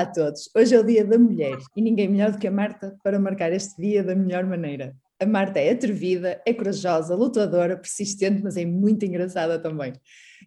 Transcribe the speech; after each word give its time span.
Olá 0.00 0.08
a 0.08 0.12
todos. 0.14 0.48
Hoje 0.56 0.74
é 0.74 0.80
o 0.80 0.82
Dia 0.82 1.04
da 1.04 1.18
Mulher 1.18 1.58
e 1.76 1.82
ninguém 1.82 2.08
melhor 2.08 2.32
do 2.32 2.38
que 2.38 2.46
a 2.46 2.50
Marta 2.50 2.96
para 3.04 3.18
marcar 3.18 3.52
este 3.52 3.78
dia 3.78 4.02
da 4.02 4.14
melhor 4.14 4.46
maneira. 4.46 4.96
A 5.20 5.26
Marta 5.26 5.60
é 5.60 5.72
atrevida, 5.72 6.40
é 6.46 6.54
corajosa, 6.54 7.14
lutadora, 7.14 7.76
persistente, 7.76 8.42
mas 8.42 8.56
é 8.56 8.64
muito 8.64 9.04
engraçada 9.04 9.58
também. 9.58 9.92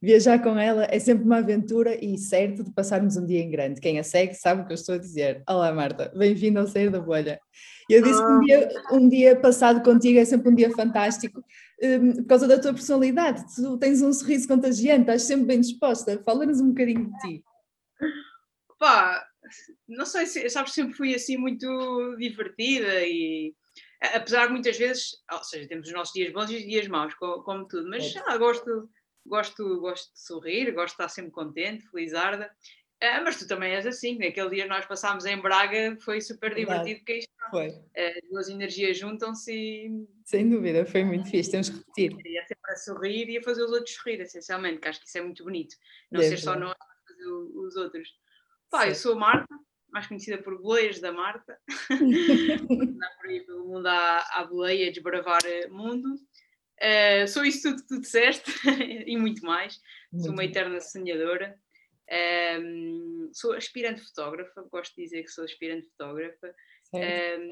Viajar 0.02 0.42
com 0.42 0.58
ela 0.58 0.88
é 0.90 0.98
sempre 0.98 1.26
uma 1.26 1.38
aventura 1.38 2.04
e 2.04 2.18
certo 2.18 2.64
de 2.64 2.72
passarmos 2.72 3.16
um 3.16 3.28
dia 3.28 3.42
em 3.42 3.52
grande. 3.52 3.80
Quem 3.80 4.00
a 4.00 4.04
segue 4.04 4.34
sabe 4.34 4.64
o 4.64 4.66
que 4.66 4.72
eu 4.72 4.76
estou 4.76 4.96
a 4.96 4.98
dizer. 4.98 5.44
Olá, 5.48 5.72
Marta, 5.72 6.12
bem-vinda 6.18 6.62
ao 6.62 6.68
Sair 6.68 6.90
da 6.90 7.00
Bolha. 7.00 7.40
Eu 7.88 8.02
disse 8.02 8.26
que 8.26 8.32
um 8.32 8.40
dia, 8.40 8.70
um 8.92 9.08
dia 9.08 9.36
passado 9.36 9.84
contigo 9.84 10.18
é 10.18 10.26
sempre 10.26 10.50
um 10.50 10.56
dia 10.56 10.72
fantástico 10.72 11.44
um, 11.80 12.14
por 12.14 12.26
causa 12.26 12.48
da 12.48 12.58
tua 12.58 12.74
personalidade. 12.74 13.44
Tu 13.56 13.78
tens 13.78 14.02
um 14.02 14.12
sorriso 14.12 14.48
contagiante, 14.48 15.02
estás 15.02 15.22
sempre 15.22 15.46
bem 15.46 15.62
disposta. 15.62 16.20
Fala-nos 16.26 16.60
um 16.60 16.70
bocadinho 16.70 17.06
de 17.06 17.20
ti 17.20 17.44
pá, 18.84 19.26
não 19.88 20.06
sei 20.06 20.26
se, 20.26 20.50
sabes, 20.50 20.74
sempre 20.74 20.94
fui 20.94 21.14
assim 21.14 21.38
muito 21.38 22.16
divertida 22.18 23.06
e 23.06 23.54
apesar 24.14 24.48
de 24.48 24.54
muitas 24.54 24.78
vezes, 24.78 25.12
ou 25.32 25.44
seja, 25.44 25.68
temos 25.68 25.88
os 25.88 25.94
nossos 25.94 26.14
dias 26.14 26.32
bons 26.34 26.50
e 26.50 26.58
os 26.58 26.64
dias 26.64 26.88
maus, 26.88 27.14
como, 27.16 27.44
como 27.44 27.68
tudo, 27.68 27.90
mas 27.90 28.16
é. 28.16 28.38
gosto, 28.38 28.90
gosto, 29.26 29.80
gosto 29.80 30.14
de 30.14 30.20
sorrir, 30.22 30.72
gosto 30.72 30.88
de 30.88 31.04
estar 31.04 31.10
sempre 31.10 31.32
contente, 31.32 31.88
felizarda. 31.90 32.52
Ah, 33.02 33.22
mas 33.22 33.38
tu 33.38 33.46
também 33.46 33.74
és 33.74 33.86
assim, 33.86 34.18
naquele 34.18 34.50
dia 34.50 34.66
nós 34.66 34.86
passámos 34.86 35.26
em 35.26 35.38
Braga, 35.42 35.98
foi 36.02 36.22
super 36.22 36.56
divertido, 36.56 37.00
porque 37.00 37.18
isto, 37.18 37.34
foi. 37.52 37.70
Uh, 37.70 38.30
duas 38.32 38.48
energias 38.48 38.98
juntam-se 38.98 39.54
e... 39.54 40.08
Sem 40.24 40.50
dúvida, 40.50 40.86
foi 40.86 41.04
muito 41.04 41.30
fixe, 41.30 41.52
temos 41.52 41.70
que 41.70 41.78
repetir. 41.78 42.16
E 42.26 42.38
é 42.38 42.46
sempre 42.46 42.72
a 42.72 42.76
sorrir 42.78 43.30
e 43.30 43.38
a 43.38 43.44
fazer 43.44 43.64
os 43.64 43.72
outros 43.72 43.94
sorrir, 43.94 44.22
essencialmente, 44.22 44.80
que 44.80 44.88
acho 44.88 45.02
que 45.02 45.08
isso 45.08 45.18
é 45.18 45.22
muito 45.22 45.44
bonito. 45.44 45.76
Não 46.12 46.22
é 46.22 46.24
ser 46.24 46.38
só 46.38 46.56
nós, 46.56 46.76
mas 46.80 47.18
fazer 47.18 47.30
os 47.30 47.76
outros. 47.76 48.08
Pá, 48.74 48.88
eu 48.88 48.96
sou 48.96 49.14
a 49.14 49.16
Marta, 49.16 49.56
mais 49.92 50.08
conhecida 50.08 50.42
por 50.42 50.60
Boleias 50.60 51.00
da 51.00 51.12
Marta. 51.12 51.60
Andar 51.92 53.18
por 53.22 53.30
aí 53.30 53.46
pelo 53.46 53.68
mundo 53.68 53.86
à, 53.86 54.18
à 54.32 54.46
boleia, 54.46 54.92
desbravar 54.92 55.42
mundo. 55.70 56.16
Uh, 56.82 57.28
sou 57.28 57.46
isso 57.46 57.70
tudo 57.70 57.84
que 57.84 57.88
tu 57.88 58.02
disseste 58.02 58.52
e 59.06 59.16
muito 59.16 59.46
mais. 59.46 59.80
Muito 60.12 60.26
sou 60.26 60.34
uma 60.34 60.44
eterna 60.44 60.82
sonhadora. 60.82 61.56
Um, 62.10 62.16
ehm, 62.16 63.30
sou 63.32 63.54
aspirante 63.54 64.02
fotógrafa, 64.02 64.68
gosto 64.72 64.96
de 64.96 65.04
dizer 65.04 65.22
que 65.22 65.30
sou 65.30 65.44
aspirante 65.44 65.88
fotógrafa. 65.90 66.56
Um, 66.96 67.00
ehm, 67.00 67.52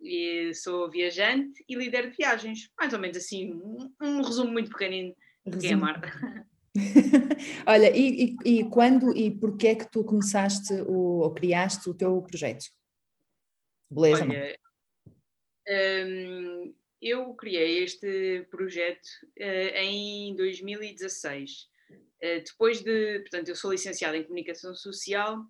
e 0.00 0.54
sou 0.54 0.90
viajante 0.90 1.62
e 1.68 1.74
líder 1.74 2.12
de 2.12 2.16
viagens. 2.16 2.70
Mais 2.78 2.94
ou 2.94 2.98
menos 2.98 3.18
assim, 3.18 3.52
um, 3.52 3.92
um 4.00 4.22
resumo 4.22 4.50
muito 4.50 4.70
pequenino 4.70 5.14
de 5.44 5.58
quem 5.58 5.72
é 5.72 5.74
a 5.74 5.76
Marta. 5.76 6.08
Olha, 7.66 7.96
e, 7.96 8.36
e, 8.44 8.60
e, 8.60 8.70
quando 8.70 9.16
e 9.16 9.30
porquê 9.30 9.68
é 9.68 9.74
que 9.74 9.90
tu 9.90 10.04
começaste 10.04 10.72
o, 10.82 11.20
ou 11.20 11.34
criaste 11.34 11.88
o 11.90 11.94
teu 11.94 12.22
projeto? 12.22 12.66
Beleza? 13.90 14.22
Olha, 14.22 14.58
hum, 15.68 16.74
eu 17.02 17.34
criei 17.34 17.82
este 17.82 18.46
projeto 18.50 19.06
uh, 19.38 19.76
em 19.76 20.36
2016. 20.36 21.62
Uh, 21.90 21.94
eh, 22.20 22.40
depois 22.40 22.82
de, 22.82 23.20
portanto, 23.20 23.48
eu 23.48 23.56
sou 23.56 23.72
licenciada 23.72 24.16
em 24.16 24.22
Comunicação 24.22 24.74
Social 24.74 25.44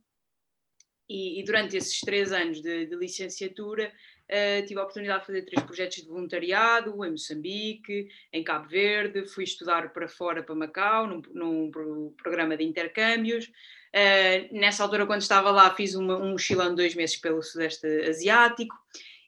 e, 1.09 1.41
e 1.41 1.45
durante 1.45 1.77
esses 1.77 2.01
três 2.01 2.33
anos 2.33 2.63
de, 2.63 2.87
de 2.87 2.97
licenciatura 2.97 3.93
Uh, 4.31 4.65
tive 4.65 4.79
a 4.79 4.85
oportunidade 4.85 5.21
de 5.21 5.27
fazer 5.27 5.43
três 5.43 5.61
projetos 5.65 5.97
de 5.97 6.09
voluntariado 6.09 7.05
em 7.05 7.11
Moçambique, 7.11 8.09
em 8.33 8.45
Cabo 8.45 8.69
Verde, 8.69 9.27
fui 9.27 9.43
estudar 9.43 9.93
para 9.93 10.07
fora, 10.07 10.41
para 10.41 10.55
Macau, 10.55 11.09
num, 11.09 11.21
num 11.35 12.15
programa 12.17 12.57
de 12.57 12.63
intercâmbios. 12.63 13.47
Uh, 13.47 14.57
nessa 14.57 14.85
altura, 14.85 15.05
quando 15.05 15.23
estava 15.23 15.51
lá, 15.51 15.75
fiz 15.75 15.97
uma, 15.97 16.17
um 16.17 16.31
mochilão 16.31 16.71
de 16.71 16.77
dois 16.77 16.95
meses 16.95 17.17
pelo 17.17 17.43
Sudeste 17.43 17.85
Asiático. 18.09 18.77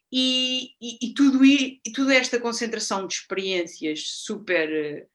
E, 0.09 0.69
e, 0.81 1.09
e, 1.09 1.13
tudo, 1.13 1.43
e 1.43 1.81
toda 1.93 2.15
esta 2.15 2.39
concentração 2.39 3.05
de 3.05 3.15
experiências 3.15 4.03
super 4.07 4.69
uh, 4.69 5.07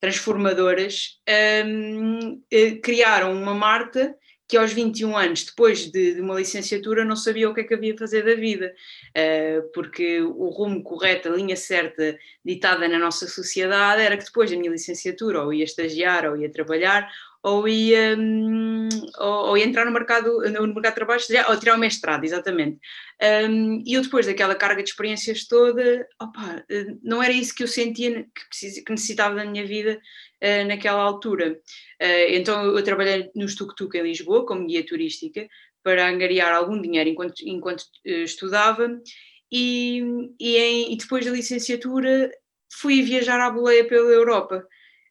transformadoras 0.00 1.18
um, 1.66 2.42
criaram 2.82 3.32
uma 3.32 3.54
Marta 3.54 4.14
que 4.54 4.58
aos 4.58 4.72
21 4.72 5.16
anos, 5.16 5.42
depois 5.42 5.90
de, 5.90 6.14
de, 6.14 6.20
uma 6.20 6.36
licenciatura, 6.36 7.04
não 7.04 7.16
sabia 7.16 7.50
o 7.50 7.54
que 7.54 7.62
é 7.62 7.64
que 7.64 7.74
havia 7.74 7.92
a 7.92 7.98
fazer 7.98 8.24
da 8.24 8.36
vida, 8.36 8.72
uh, 9.10 9.68
porque 9.72 10.22
o 10.22 10.48
rumo 10.48 10.80
correto, 10.80 11.28
a 11.28 11.32
linha 11.32 11.56
certa 11.56 12.16
ditada 12.44 12.86
na 12.86 12.96
nossa 12.96 13.26
sociedade 13.26 14.00
era 14.00 14.16
que 14.16 14.24
depois 14.24 14.52
da 14.52 14.56
minha 14.56 14.70
licenciatura 14.70 15.42
ou 15.42 15.52
ia 15.52 15.64
estagiar 15.64 16.24
ou 16.30 16.36
ia 16.36 16.48
trabalhar 16.48 17.10
ou 17.44 17.68
ia, 17.68 18.16
um, 18.18 18.88
ou, 19.18 19.48
ou, 19.48 19.58
ia 19.58 19.66
entrar 19.66 19.84
no 19.84 19.92
mercado, 19.92 20.40
no 20.50 20.66
mercado 20.68 20.92
de 20.92 20.94
trabalho 20.94 21.22
ou 21.50 21.58
tirar 21.58 21.76
o 21.76 21.78
mestrado, 21.78 22.24
exatamente. 22.24 22.78
Um, 23.22 23.82
e 23.84 23.92
eu 23.92 24.02
depois 24.02 24.24
daquela 24.24 24.54
carga 24.54 24.82
de 24.82 24.88
experiências 24.88 25.46
toda, 25.46 26.08
opa, 26.18 26.64
não 27.02 27.22
era 27.22 27.34
isso 27.34 27.54
que 27.54 27.62
eu 27.62 27.68
sentia 27.68 28.22
que, 28.22 28.48
precis, 28.48 28.82
que 28.82 28.90
necessitava 28.90 29.34
da 29.34 29.44
minha 29.44 29.66
vida 29.66 30.00
uh, 30.42 30.66
naquela 30.66 31.02
altura. 31.02 31.60
Uh, 32.00 32.30
então 32.30 32.64
eu 32.64 32.82
trabalhei 32.82 33.30
no 33.36 33.46
Tuk-Tuk 33.46 33.94
em 33.94 34.04
Lisboa 34.04 34.46
como 34.46 34.66
guia 34.66 34.84
turística 34.84 35.46
para 35.82 36.08
angariar 36.08 36.50
algum 36.54 36.80
dinheiro 36.80 37.10
enquanto, 37.10 37.42
enquanto 37.42 37.82
uh, 37.82 38.24
estudava 38.24 38.88
e, 39.52 40.02
e, 40.40 40.56
em, 40.56 40.94
e 40.94 40.96
depois 40.96 41.26
da 41.26 41.30
licenciatura 41.30 42.30
fui 42.80 43.02
viajar 43.02 43.38
à 43.38 43.50
boleia 43.50 43.86
pela 43.86 44.10
Europa 44.10 44.66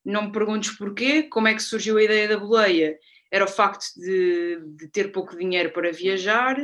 não 0.05 0.23
me 0.23 0.31
perguntes 0.31 0.71
porquê, 0.77 1.23
como 1.23 1.47
é 1.47 1.53
que 1.53 1.61
surgiu 1.61 1.97
a 1.97 2.03
ideia 2.03 2.27
da 2.27 2.37
boleia. 2.37 2.97
Era 3.31 3.45
o 3.45 3.47
facto 3.47 3.85
de, 3.97 4.59
de 4.75 4.87
ter 4.89 5.11
pouco 5.11 5.37
dinheiro 5.37 5.71
para 5.71 5.91
viajar 5.91 6.57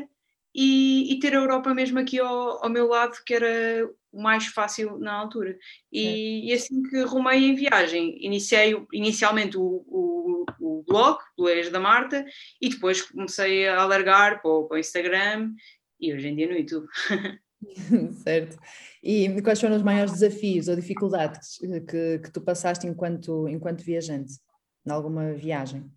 e, 0.53 1.13
e, 1.13 1.19
ter 1.19 1.33
a 1.33 1.37
Europa 1.37 1.73
mesmo 1.73 1.99
aqui 1.99 2.19
ao, 2.19 2.63
ao, 2.63 2.69
meu 2.69 2.87
lado, 2.87 3.17
que 3.25 3.33
era 3.33 3.89
o 4.11 4.21
mais 4.21 4.47
fácil 4.47 4.97
na 4.97 5.13
altura. 5.13 5.57
E, 5.91 6.07
é. 6.07 6.45
e 6.47 6.53
assim 6.53 6.81
que 6.83 7.01
rumei 7.01 7.45
em 7.45 7.55
viagem, 7.55 8.17
iniciei 8.23 8.75
inicialmente 8.91 9.57
o, 9.57 9.63
o, 9.63 10.45
o 10.59 10.83
blog, 10.87 11.19
Boleias 11.37 11.69
da 11.69 11.79
Marta, 11.79 12.25
e 12.61 12.69
depois 12.69 13.01
comecei 13.01 13.67
a 13.67 13.81
alargar 13.81 14.41
para 14.41 14.51
o, 14.51 14.67
para 14.67 14.77
o 14.77 14.79
Instagram 14.79 15.53
e 15.99 16.13
hoje 16.13 16.27
em 16.27 16.35
dia 16.35 16.47
no 16.47 16.57
YouTube. 16.57 16.87
certo. 18.23 18.57
E 19.03 19.41
quais 19.41 19.59
foram 19.59 19.75
os 19.75 19.83
maiores 19.83 20.13
desafios 20.13 20.67
ou 20.67 20.75
dificuldades 20.75 21.57
que, 21.87 22.19
que 22.19 22.31
tu 22.31 22.41
passaste 22.41 22.87
enquanto, 22.87 23.47
enquanto 23.47 23.83
viajante, 23.83 24.33
em 24.85 24.91
alguma 24.91 25.33
viagem? 25.33 25.89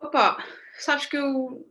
Opa, 0.00 0.42
sabes 0.78 1.06
que 1.06 1.16
eu, 1.16 1.66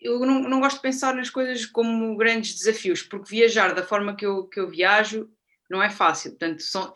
eu 0.00 0.20
não, 0.20 0.40
não 0.40 0.60
gosto 0.60 0.76
de 0.76 0.82
pensar 0.82 1.14
nas 1.14 1.30
coisas 1.30 1.66
como 1.66 2.16
grandes 2.16 2.54
desafios, 2.54 3.02
porque 3.02 3.30
viajar 3.30 3.74
da 3.74 3.82
forma 3.82 4.16
que 4.16 4.26
eu, 4.26 4.48
que 4.48 4.58
eu 4.58 4.68
viajo 4.68 5.30
não 5.70 5.82
é 5.82 5.90
fácil. 5.90 6.32
Portanto, 6.32 6.62
são, 6.62 6.92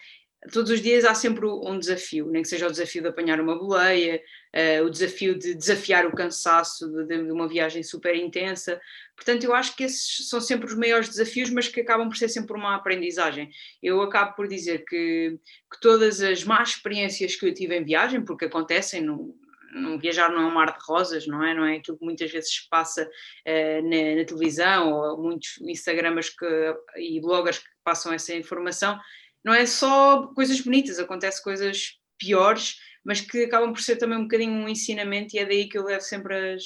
todos 0.53 0.71
os 0.71 0.81
dias 0.81 1.05
há 1.05 1.15
sempre 1.15 1.47
um 1.47 1.79
desafio, 1.79 2.27
nem 2.27 2.43
que 2.43 2.49
seja 2.49 2.67
o 2.67 2.71
desafio 2.71 3.03
de 3.03 3.09
apanhar 3.09 3.41
uma 3.41 3.59
boleia, 3.59 4.23
uh, 4.55 4.85
o 4.85 4.91
desafio 4.91 5.39
de 5.39 5.55
desafiar 5.55 6.07
o 6.07 6.15
cansaço 6.15 6.89
de, 6.89 7.07
de, 7.07 7.33
uma 7.33 7.49
viagem 7.49 7.83
super 7.83 8.15
intensa. 8.15 8.81
Portanto, 9.15 9.45
eu 9.45 9.55
acho 9.55 9.77
que 9.77 9.85
esses 9.85 10.29
são 10.29 10.41
sempre 10.41 10.67
os 10.67 10.75
maiores 10.75 11.09
desafios, 11.09 11.51
mas 11.51 11.69
que 11.69 11.81
acabam 11.81 12.09
por 12.09 12.17
ser 12.17 12.29
sempre 12.29 12.57
uma 12.57 12.75
aprendizagem. 12.75 13.51
Eu 13.83 14.01
acabo 14.03 14.35
por 14.35 14.47
dizer 14.47 14.85
que, 14.85 15.39
que 15.73 15.81
todas 15.81 16.21
as 16.21 16.45
más 16.45 16.71
experiências 16.71 17.37
que 17.37 17.47
eu 17.47 17.55
tive 17.55 17.77
em 17.77 17.85
viagem, 17.85 18.25
porque 18.25 18.45
acontecem, 18.45 19.01
no, 19.01 19.35
não 19.73 19.99
viajar 19.99 20.31
não 20.31 20.43
é 20.43 20.47
um 20.47 20.55
mar 20.55 20.73
de 20.73 20.85
rosas, 20.87 21.27
não 21.27 21.43
é? 21.45 21.55
Não 21.55 21.65
é 21.65 21.77
aquilo 21.77 21.99
que 21.99 22.05
muitas 22.05 22.31
vezes 22.31 22.51
se 22.51 22.69
passa 22.69 23.05
uh, 23.05 23.83
na, 23.83 24.17
na, 24.17 24.25
televisão 24.25 24.93
ou 24.93 25.23
muitos 25.23 25.61
Instagramers 25.61 26.31
que, 26.31 26.75
e 26.97 27.21
bloggers 27.21 27.59
que 27.59 27.69
passam 27.85 28.13
essa 28.13 28.35
informação 28.35 28.99
não 29.47 29.55
é 29.55 29.65
só 29.65 30.27
coisas 30.35 30.61
bonitas, 30.61 30.99
acontece 30.99 31.41
coisas 31.41 32.01
piores, 32.19 32.75
mas 33.05 33.21
que 33.21 33.45
acabam 33.45 33.73
por 33.73 33.81
ser 33.81 33.95
também 33.95 34.19
um 34.19 34.23
bocadinho 34.23 34.53
um 34.53 34.69
ensinamento 34.69 35.37
e 35.37 35.39
é 35.39 35.47
daí 35.47 35.69
que 35.69 35.79
eu 35.79 35.85
levo 35.85 36.01
sempre 36.01 36.55
as, 36.55 36.65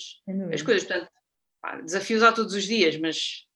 as 0.51 0.63
coisas. 0.63 0.85
Portanto, 0.85 1.11
pá, 1.61 1.79
desafios 1.83 2.23
há 2.23 2.33
todos 2.33 2.55
os 2.55 2.65
dias, 2.65 2.99
mas. 2.99 3.47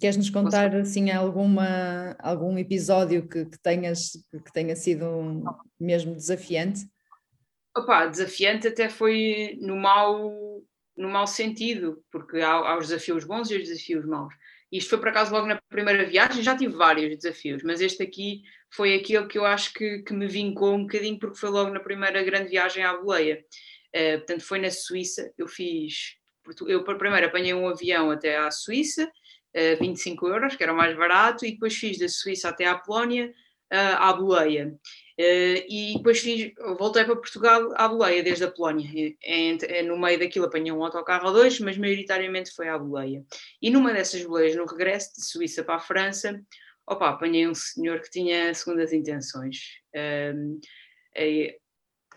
Queres-nos 0.00 0.30
contar 0.30 0.74
assim 0.74 1.12
alguma, 1.12 2.16
algum 2.18 2.58
episódio 2.58 3.28
que, 3.28 3.44
que, 3.44 3.58
tenhas, 3.62 4.12
que 4.32 4.52
tenha 4.52 4.74
sido 4.74 5.06
um, 5.06 5.44
mesmo 5.78 6.16
desafiante? 6.16 6.84
Opa, 7.76 8.06
desafiante 8.06 8.66
até 8.66 8.88
foi 8.88 9.58
no 9.60 9.76
mau, 9.76 10.32
no 10.96 11.08
mau 11.08 11.26
sentido, 11.28 12.02
porque 12.10 12.40
há, 12.40 12.50
há 12.50 12.78
os 12.78 12.88
desafios 12.88 13.22
bons 13.22 13.48
e 13.48 13.56
os 13.58 13.68
desafios 13.68 14.04
maus. 14.04 14.34
Isto 14.72 14.90
foi 14.90 14.98
por 14.98 15.08
acaso 15.08 15.32
logo 15.32 15.46
na 15.46 15.60
primeira 15.68 16.04
viagem, 16.04 16.42
já 16.42 16.56
tive 16.56 16.74
vários 16.74 17.14
desafios, 17.16 17.62
mas 17.62 17.80
este 17.80 18.02
aqui 18.02 18.42
foi 18.72 18.94
aquele 18.94 19.26
que 19.26 19.38
eu 19.38 19.44
acho 19.44 19.72
que, 19.74 19.98
que 19.98 20.14
me 20.14 20.26
vincou 20.26 20.74
um 20.74 20.82
bocadinho, 20.82 21.18
porque 21.18 21.38
foi 21.38 21.50
logo 21.50 21.70
na 21.70 21.80
primeira 21.80 22.22
grande 22.22 22.48
viagem 22.48 22.82
à 22.82 22.96
boleia. 22.96 23.44
Uh, 23.94 24.18
portanto, 24.18 24.40
foi 24.40 24.58
na 24.58 24.70
Suíça, 24.70 25.30
eu 25.36 25.46
fiz. 25.46 26.16
Eu 26.66 26.82
primeiro 26.82 27.26
apanhei 27.26 27.54
um 27.54 27.68
avião 27.68 28.10
até 28.10 28.36
à 28.36 28.50
Suíça, 28.50 29.04
uh, 29.04 29.10
eh, 29.54 29.76
25 29.76 30.26
euros, 30.26 30.56
que 30.56 30.62
era 30.62 30.72
o 30.72 30.76
mais 30.76 30.96
barato, 30.96 31.44
e 31.44 31.52
depois 31.52 31.74
fiz 31.74 31.98
da 31.98 32.08
Suíça 32.08 32.48
até 32.48 32.64
à 32.64 32.76
Polónia, 32.76 33.32
à 33.70 34.12
boleia. 34.12 34.74
e 35.18 35.94
depois 35.96 36.20
fiz, 36.20 36.52
voltei 36.78 37.04
para 37.04 37.16
Portugal 37.16 37.72
à 37.76 37.88
boleia, 37.88 38.22
desde 38.22 38.44
a 38.44 38.50
Polónia. 38.50 38.86
no 39.86 39.98
meio 39.98 40.18
daquilo 40.18 40.44
apanhei 40.44 40.70
um 40.70 40.84
autocarro 40.84 41.28
ou 41.28 41.32
dois, 41.32 41.58
mas 41.58 41.78
maioritariamente 41.78 42.52
foi 42.54 42.68
à 42.68 42.78
boleia. 42.78 43.24
E 43.62 43.70
numa 43.70 43.94
dessas 43.94 44.22
boleias, 44.24 44.54
no 44.56 44.66
regresso 44.66 45.14
de 45.14 45.24
Suíça 45.24 45.64
para 45.64 45.76
a 45.76 45.80
França, 45.80 46.38
opa, 46.86 47.10
apanhei 47.10 47.46
um 47.46 47.54
senhor 47.54 48.00
que 48.00 48.10
tinha 48.10 48.52
segundas 48.54 48.92
intenções. 48.92 49.56
Um, 49.94 50.60
é, 51.14 51.56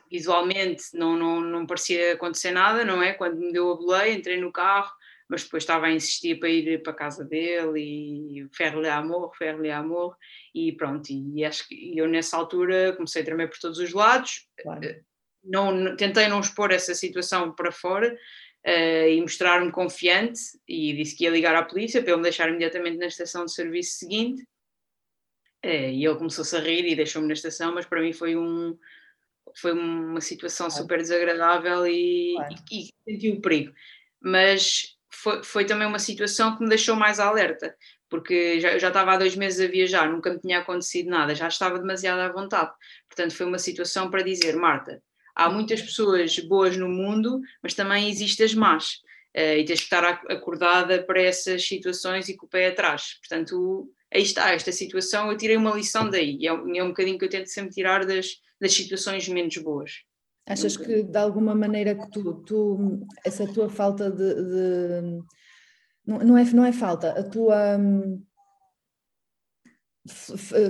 visualmente 0.09 0.83
não, 0.94 1.17
não, 1.17 1.41
não 1.41 1.65
parecia 1.65 2.13
acontecer 2.13 2.51
nada, 2.51 2.85
não 2.85 3.01
é? 3.01 3.13
Quando 3.13 3.38
me 3.39 3.51
deu 3.51 3.71
a 3.71 3.75
boleia, 3.75 4.13
entrei 4.13 4.39
no 4.39 4.51
carro, 4.51 4.91
mas 5.27 5.44
depois 5.44 5.63
estava 5.63 5.88
a 5.88 5.91
insistir 5.91 6.39
para 6.39 6.50
ir 6.50 6.83
para 6.83 6.94
a 6.94 6.95
casa 6.95 7.25
dele 7.25 7.81
e 7.81 8.47
faire-lhe 8.56 8.88
amor, 8.88 9.35
faire-lhe 9.35 9.71
amor, 9.71 10.15
e 10.53 10.71
pronto, 10.73 11.09
e 11.09 11.44
acho 11.44 11.67
que 11.67 11.97
eu 11.97 12.07
nessa 12.07 12.38
altura 12.38 12.94
comecei 12.94 13.21
a 13.21 13.25
tremer 13.25 13.50
por 13.50 13.57
todos 13.59 13.79
os 13.79 13.91
lados, 13.91 14.47
claro. 14.62 14.85
Eh, 14.85 15.01
não, 15.44 15.95
tentei 15.95 16.27
não 16.27 16.39
expor 16.39 16.71
essa 16.71 16.94
situação 16.94 17.53
para 17.53 17.71
fora, 17.71 18.15
uh, 18.65 19.07
e 19.07 19.19
mostrar-me 19.21 19.71
confiante, 19.71 20.41
e 20.67 20.94
disse 20.94 21.15
que 21.15 21.23
ia 21.23 21.31
ligar 21.31 21.56
à 21.56 21.63
polícia 21.63 22.01
para 22.01 22.12
ele 22.12 22.17
me 22.17 22.23
deixar 22.23 22.50
imediatamente 22.50 22.97
na 22.97 23.07
estação 23.07 23.45
de 23.45 23.53
serviço 23.53 23.97
seguinte, 23.97 24.44
e 25.65 26.06
ele 26.06 26.15
começou-se 26.15 26.56
a 26.56 26.59
rir 26.59 26.85
e 26.85 26.95
deixou-me 26.95 27.27
na 27.27 27.33
estação, 27.33 27.73
mas 27.73 27.85
para 27.85 28.01
mim 28.01 28.13
foi 28.13 28.35
um 28.35 28.77
foi 29.57 29.71
uma 29.71 30.21
situação 30.21 30.67
claro. 30.67 30.81
super 30.81 30.97
desagradável 30.97 31.88
e, 31.88 32.33
claro. 32.35 32.56
e, 32.71 32.81
e 32.81 32.89
senti 33.07 33.31
o 33.31 33.41
perigo. 33.41 33.73
Mas 34.21 34.97
foi, 35.09 35.44
foi 35.44 35.65
também 35.65 35.88
uma 35.88 36.00
situação 36.00 36.56
que 36.56 36.63
me 36.63 36.69
deixou 36.69 36.95
mais 36.95 37.19
alerta, 37.19 37.75
porque 38.09 38.59
já, 38.59 38.73
eu 38.73 38.79
já 38.79 38.89
estava 38.89 39.13
há 39.13 39.17
dois 39.17 39.35
meses 39.35 39.65
a 39.65 39.71
viajar, 39.71 40.12
nunca 40.12 40.31
me 40.31 40.39
tinha 40.39 40.59
acontecido 40.59 41.09
nada, 41.09 41.33
já 41.33 41.47
estava 41.47 41.79
demasiado 41.79 42.19
à 42.19 42.29
vontade. 42.29 42.71
Portanto, 43.07 43.35
foi 43.35 43.45
uma 43.45 43.59
situação 43.59 44.09
para 44.09 44.23
dizer, 44.23 44.56
Marta, 44.56 45.01
há 45.35 45.50
muitas 45.50 45.81
pessoas 45.81 46.38
boas 46.39 46.75
no 46.75 46.89
mundo, 46.89 47.39
mas 47.62 47.73
também 47.73 48.09
existem 48.09 48.45
as 48.45 48.53
más. 48.53 49.05
Uh, 49.36 49.60
e 49.60 49.66
tens 49.66 49.80
que 49.80 49.86
estar 49.86 50.04
acordada 50.30 51.04
para 51.04 51.22
essas 51.22 51.68
situações 51.68 52.30
e 52.30 52.38
com 52.38 52.46
o 52.46 52.50
pé 52.50 52.68
atrás. 52.68 53.16
Portanto, 53.20 53.92
aí 54.14 54.22
está, 54.22 54.54
esta 54.54 54.72
situação, 54.72 55.30
eu 55.30 55.38
tirei 55.38 55.58
uma 55.58 55.76
lição 55.76 56.10
daí, 56.10 56.38
e 56.40 56.48
é, 56.48 56.52
é 56.52 56.84
um 56.84 56.90
bocadinho 56.90 57.18
que 57.18 57.26
eu 57.26 57.30
tento 57.30 57.48
sempre 57.48 57.72
tirar 57.72 58.06
das, 58.06 58.28
das 58.62 58.74
situações 58.74 59.28
menos 59.28 59.58
boas. 59.58 59.92
Achas 60.48 60.78
que 60.78 61.04
de 61.04 61.18
alguma 61.18 61.56
maneira 61.56 61.96
que 61.96 62.10
tu, 62.12 62.34
tu 62.44 63.08
essa 63.26 63.52
tua 63.52 63.68
falta 63.68 64.12
de, 64.12 64.36
de, 64.36 65.20
não, 66.06 66.38
é, 66.38 66.44
não 66.44 66.66
é 66.66 66.72
falta, 66.72 67.20
a 67.20 67.24
tua 67.24 67.78
hum, 67.78 68.24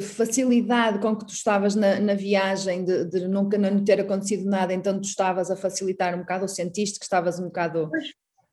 facilidade 0.01 0.99
com 0.99 1.15
que 1.15 1.25
tu 1.25 1.33
estavas 1.33 1.75
na, 1.75 1.99
na 1.99 2.13
viagem 2.13 2.85
de, 2.85 3.03
de, 3.05 3.27
nunca 3.27 3.57
não 3.57 3.83
ter 3.83 3.99
acontecido 3.99 4.45
nada, 4.45 4.73
então 4.73 4.99
tu 4.99 5.07
estavas 5.07 5.51
a 5.51 5.57
facilitar 5.57 6.15
um 6.15 6.19
bocado, 6.19 6.43
ou 6.43 6.47
sentiste 6.47 6.97
que 6.97 7.05
estavas 7.05 7.37
um 7.37 7.45
bocado. 7.45 7.89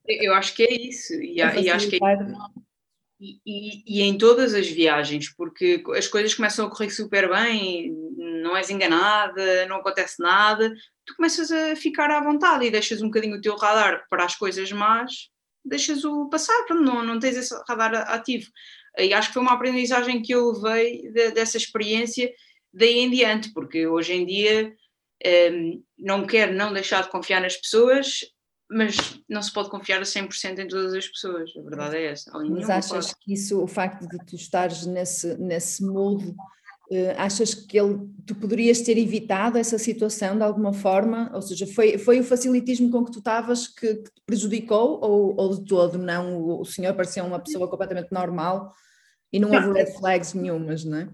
Eu 0.06 0.34
acho 0.34 0.54
que 0.54 0.62
é 0.64 0.72
isso, 0.72 1.14
e, 1.14 1.36
e 1.36 1.70
acho 1.70 1.88
que 1.88 1.96
é 1.96 1.98
e, 3.20 3.38
e, 3.46 3.82
e, 3.86 4.02
em 4.02 4.18
todas 4.18 4.52
as 4.52 4.66
viagens, 4.66 5.32
porque 5.32 5.80
as 5.96 6.08
coisas 6.08 6.34
começam 6.34 6.66
a 6.66 6.70
correr 6.70 6.90
super 6.90 7.30
bem, 7.30 7.94
não 8.42 8.56
és 8.56 8.68
enganada, 8.68 9.64
não 9.66 9.76
acontece 9.76 10.20
nada, 10.20 10.74
tu 11.06 11.14
começas 11.14 11.52
a 11.52 11.76
ficar 11.76 12.10
à 12.10 12.20
vontade 12.20 12.66
e 12.66 12.70
deixas 12.70 13.00
um 13.00 13.06
bocadinho 13.06 13.36
o 13.36 13.40
teu 13.40 13.54
radar 13.54 14.04
para 14.10 14.24
as 14.24 14.34
coisas 14.34 14.72
más, 14.72 15.28
deixas-o 15.64 16.28
passar, 16.28 16.66
não, 16.70 17.04
não 17.04 17.20
tens 17.20 17.36
esse 17.36 17.54
radar 17.68 17.94
ativo. 18.12 18.50
E 18.98 19.14
acho 19.14 19.28
que 19.28 19.34
foi 19.34 19.42
uma 19.42 19.52
aprendizagem 19.52 20.20
que 20.20 20.34
eu 20.34 20.50
levei 20.50 21.08
de, 21.12 21.30
dessa 21.30 21.56
experiência 21.56 22.32
daí 22.74 22.98
em 22.98 23.10
diante, 23.10 23.52
porque 23.52 23.86
hoje 23.86 24.14
em 24.14 24.26
dia 24.26 24.74
um, 25.52 25.82
não 25.96 26.26
quero 26.26 26.52
não 26.52 26.72
deixar 26.72 27.02
de 27.02 27.10
confiar 27.10 27.40
nas 27.40 27.56
pessoas, 27.56 28.20
mas 28.72 29.22
não 29.28 29.42
se 29.42 29.52
pode 29.52 29.68
confiar 29.68 30.00
a 30.00 30.04
100% 30.04 30.58
em 30.58 30.68
todas 30.68 30.94
as 30.94 31.06
pessoas, 31.06 31.50
a 31.56 31.62
verdade 31.62 31.96
é 31.96 32.06
essa. 32.06 32.32
Mas 32.48 32.70
achas 32.70 33.12
que 33.12 33.34
isso, 33.34 33.62
o 33.62 33.66
facto 33.66 34.08
de 34.08 34.18
tu 34.24 34.34
estares 34.34 34.86
nesse, 34.86 35.36
nesse 35.38 35.84
molde, 35.84 36.30
uh, 36.30 37.14
achas 37.18 37.54
que 37.54 37.78
ele, 37.78 37.98
tu 38.26 38.34
poderias 38.34 38.80
ter 38.80 38.96
evitado 38.96 39.58
essa 39.58 39.78
situação 39.78 40.36
de 40.36 40.42
alguma 40.42 40.72
forma? 40.72 41.30
Ou 41.34 41.42
seja, 41.42 41.66
foi, 41.66 41.98
foi 41.98 42.20
o 42.20 42.24
facilitismo 42.24 42.90
com 42.90 43.04
que 43.04 43.12
tu 43.12 43.18
estavas 43.18 43.68
que, 43.68 43.94
que, 43.96 44.10
te 44.10 44.22
prejudicou 44.24 44.98
ou, 45.02 45.36
ou 45.38 45.56
de 45.56 45.64
todo 45.66 45.98
não? 45.98 46.38
O, 46.38 46.60
o 46.62 46.64
senhor 46.64 46.94
parecia 46.94 47.22
uma 47.22 47.40
pessoa 47.40 47.68
completamente 47.68 48.10
normal 48.10 48.72
e 49.30 49.38
não 49.38 49.50
houve 49.50 49.72
red 49.72 49.92
flags 49.98 50.32
nenhumas, 50.32 50.84
não 50.84 50.98
é? 50.98 51.08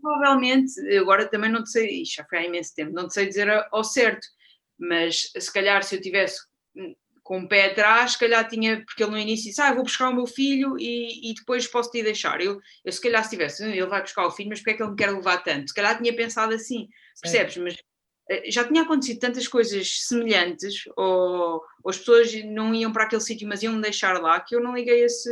Provavelmente, 0.00 0.80
agora 0.96 1.28
também 1.28 1.50
não 1.50 1.62
te 1.62 1.70
sei, 1.70 2.04
já 2.04 2.24
foi 2.24 2.38
há 2.38 2.44
imenso 2.44 2.74
tempo, 2.74 2.92
não 2.92 3.06
te 3.06 3.14
sei 3.14 3.26
dizer 3.26 3.48
ao 3.70 3.84
certo, 3.84 4.26
mas 4.78 5.30
se 5.38 5.52
calhar 5.52 5.82
se 5.84 5.94
eu 5.94 6.00
tivesse 6.00 6.40
com 7.24 7.40
o 7.40 7.48
pé 7.48 7.70
atrás, 7.70 8.12
se 8.12 8.18
calhar 8.18 8.46
tinha, 8.46 8.84
porque 8.84 9.02
ele 9.02 9.12
no 9.12 9.18
início 9.18 9.46
disse, 9.46 9.60
ah, 9.60 9.72
vou 9.72 9.82
buscar 9.82 10.10
o 10.10 10.14
meu 10.14 10.26
filho 10.26 10.76
e, 10.78 11.30
e 11.30 11.34
depois 11.34 11.66
posso 11.66 11.90
te 11.90 12.02
deixar. 12.02 12.38
Eu, 12.42 12.60
eu 12.84 12.92
se 12.92 13.00
calhar 13.00 13.24
se 13.24 13.30
tivesse, 13.30 13.64
ele 13.64 13.86
vai 13.86 14.02
buscar 14.02 14.26
o 14.26 14.30
filho, 14.30 14.50
mas 14.50 14.58
porque 14.60 14.72
é 14.72 14.74
que 14.74 14.82
ele 14.82 14.90
me 14.90 14.96
quer 14.96 15.10
levar 15.10 15.38
tanto? 15.42 15.68
Se 15.68 15.74
calhar 15.74 15.96
tinha 15.96 16.14
pensado 16.14 16.52
assim, 16.52 16.86
percebes? 17.22 17.56
Mas 17.56 17.78
eh, 18.28 18.50
já 18.50 18.68
tinha 18.68 18.82
acontecido 18.82 19.20
tantas 19.20 19.48
coisas 19.48 20.06
semelhantes, 20.06 20.84
ou, 20.98 21.62
ou 21.82 21.90
as 21.90 21.96
pessoas 21.96 22.30
não 22.44 22.74
iam 22.74 22.92
para 22.92 23.04
aquele 23.04 23.22
sítio, 23.22 23.48
mas 23.48 23.62
iam 23.62 23.72
me 23.72 23.80
deixar 23.80 24.20
lá, 24.20 24.38
que 24.38 24.54
eu 24.54 24.62
não 24.62 24.74
liguei 24.74 25.02
esse, 25.02 25.30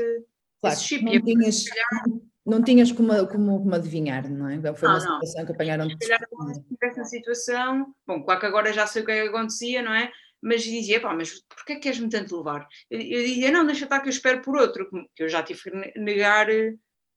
claro, 0.62 0.74
esse 0.74 0.84
chip. 0.84 1.04
Não 1.04 1.20
tinhas, 1.20 1.68
calhar... 1.68 2.04
não 2.46 2.62
tinhas 2.62 2.90
como, 2.90 3.28
como, 3.28 3.58
como 3.58 3.74
adivinhar, 3.74 4.30
não 4.30 4.48
é? 4.48 4.74
Foi 4.74 4.88
uma 4.88 4.94
não, 4.94 5.20
situação 5.20 5.44
que 5.44 5.52
apanharam 5.52 5.90
Se 5.90 5.96
calhar 5.98 6.20
se 6.54 6.62
tivesse 6.62 7.00
a 7.00 7.04
situação, 7.04 7.94
bom, 8.06 8.22
claro 8.22 8.40
que 8.40 8.46
agora 8.46 8.72
já 8.72 8.86
sei 8.86 9.02
o 9.02 9.04
que 9.04 9.12
é 9.12 9.22
que 9.24 9.28
acontecia, 9.28 9.82
não 9.82 9.92
é? 9.92 10.10
Mas 10.42 10.62
dizia, 10.64 11.00
pá, 11.00 11.14
mas 11.14 11.40
porquê 11.48 11.76
queres-me 11.76 12.08
tanto 12.08 12.36
levar? 12.36 12.66
Eu, 12.90 13.00
eu, 13.00 13.24
dizia, 13.24 13.52
não, 13.52 13.64
deixa 13.64 13.84
estar 13.84 14.00
que 14.00 14.08
eu 14.08 14.12
espero 14.12 14.42
por 14.42 14.56
outro, 14.56 14.90
que 15.14 15.22
eu 15.22 15.28
já 15.28 15.42
tive 15.42 15.62
que 15.62 15.98
negar, 16.00 16.48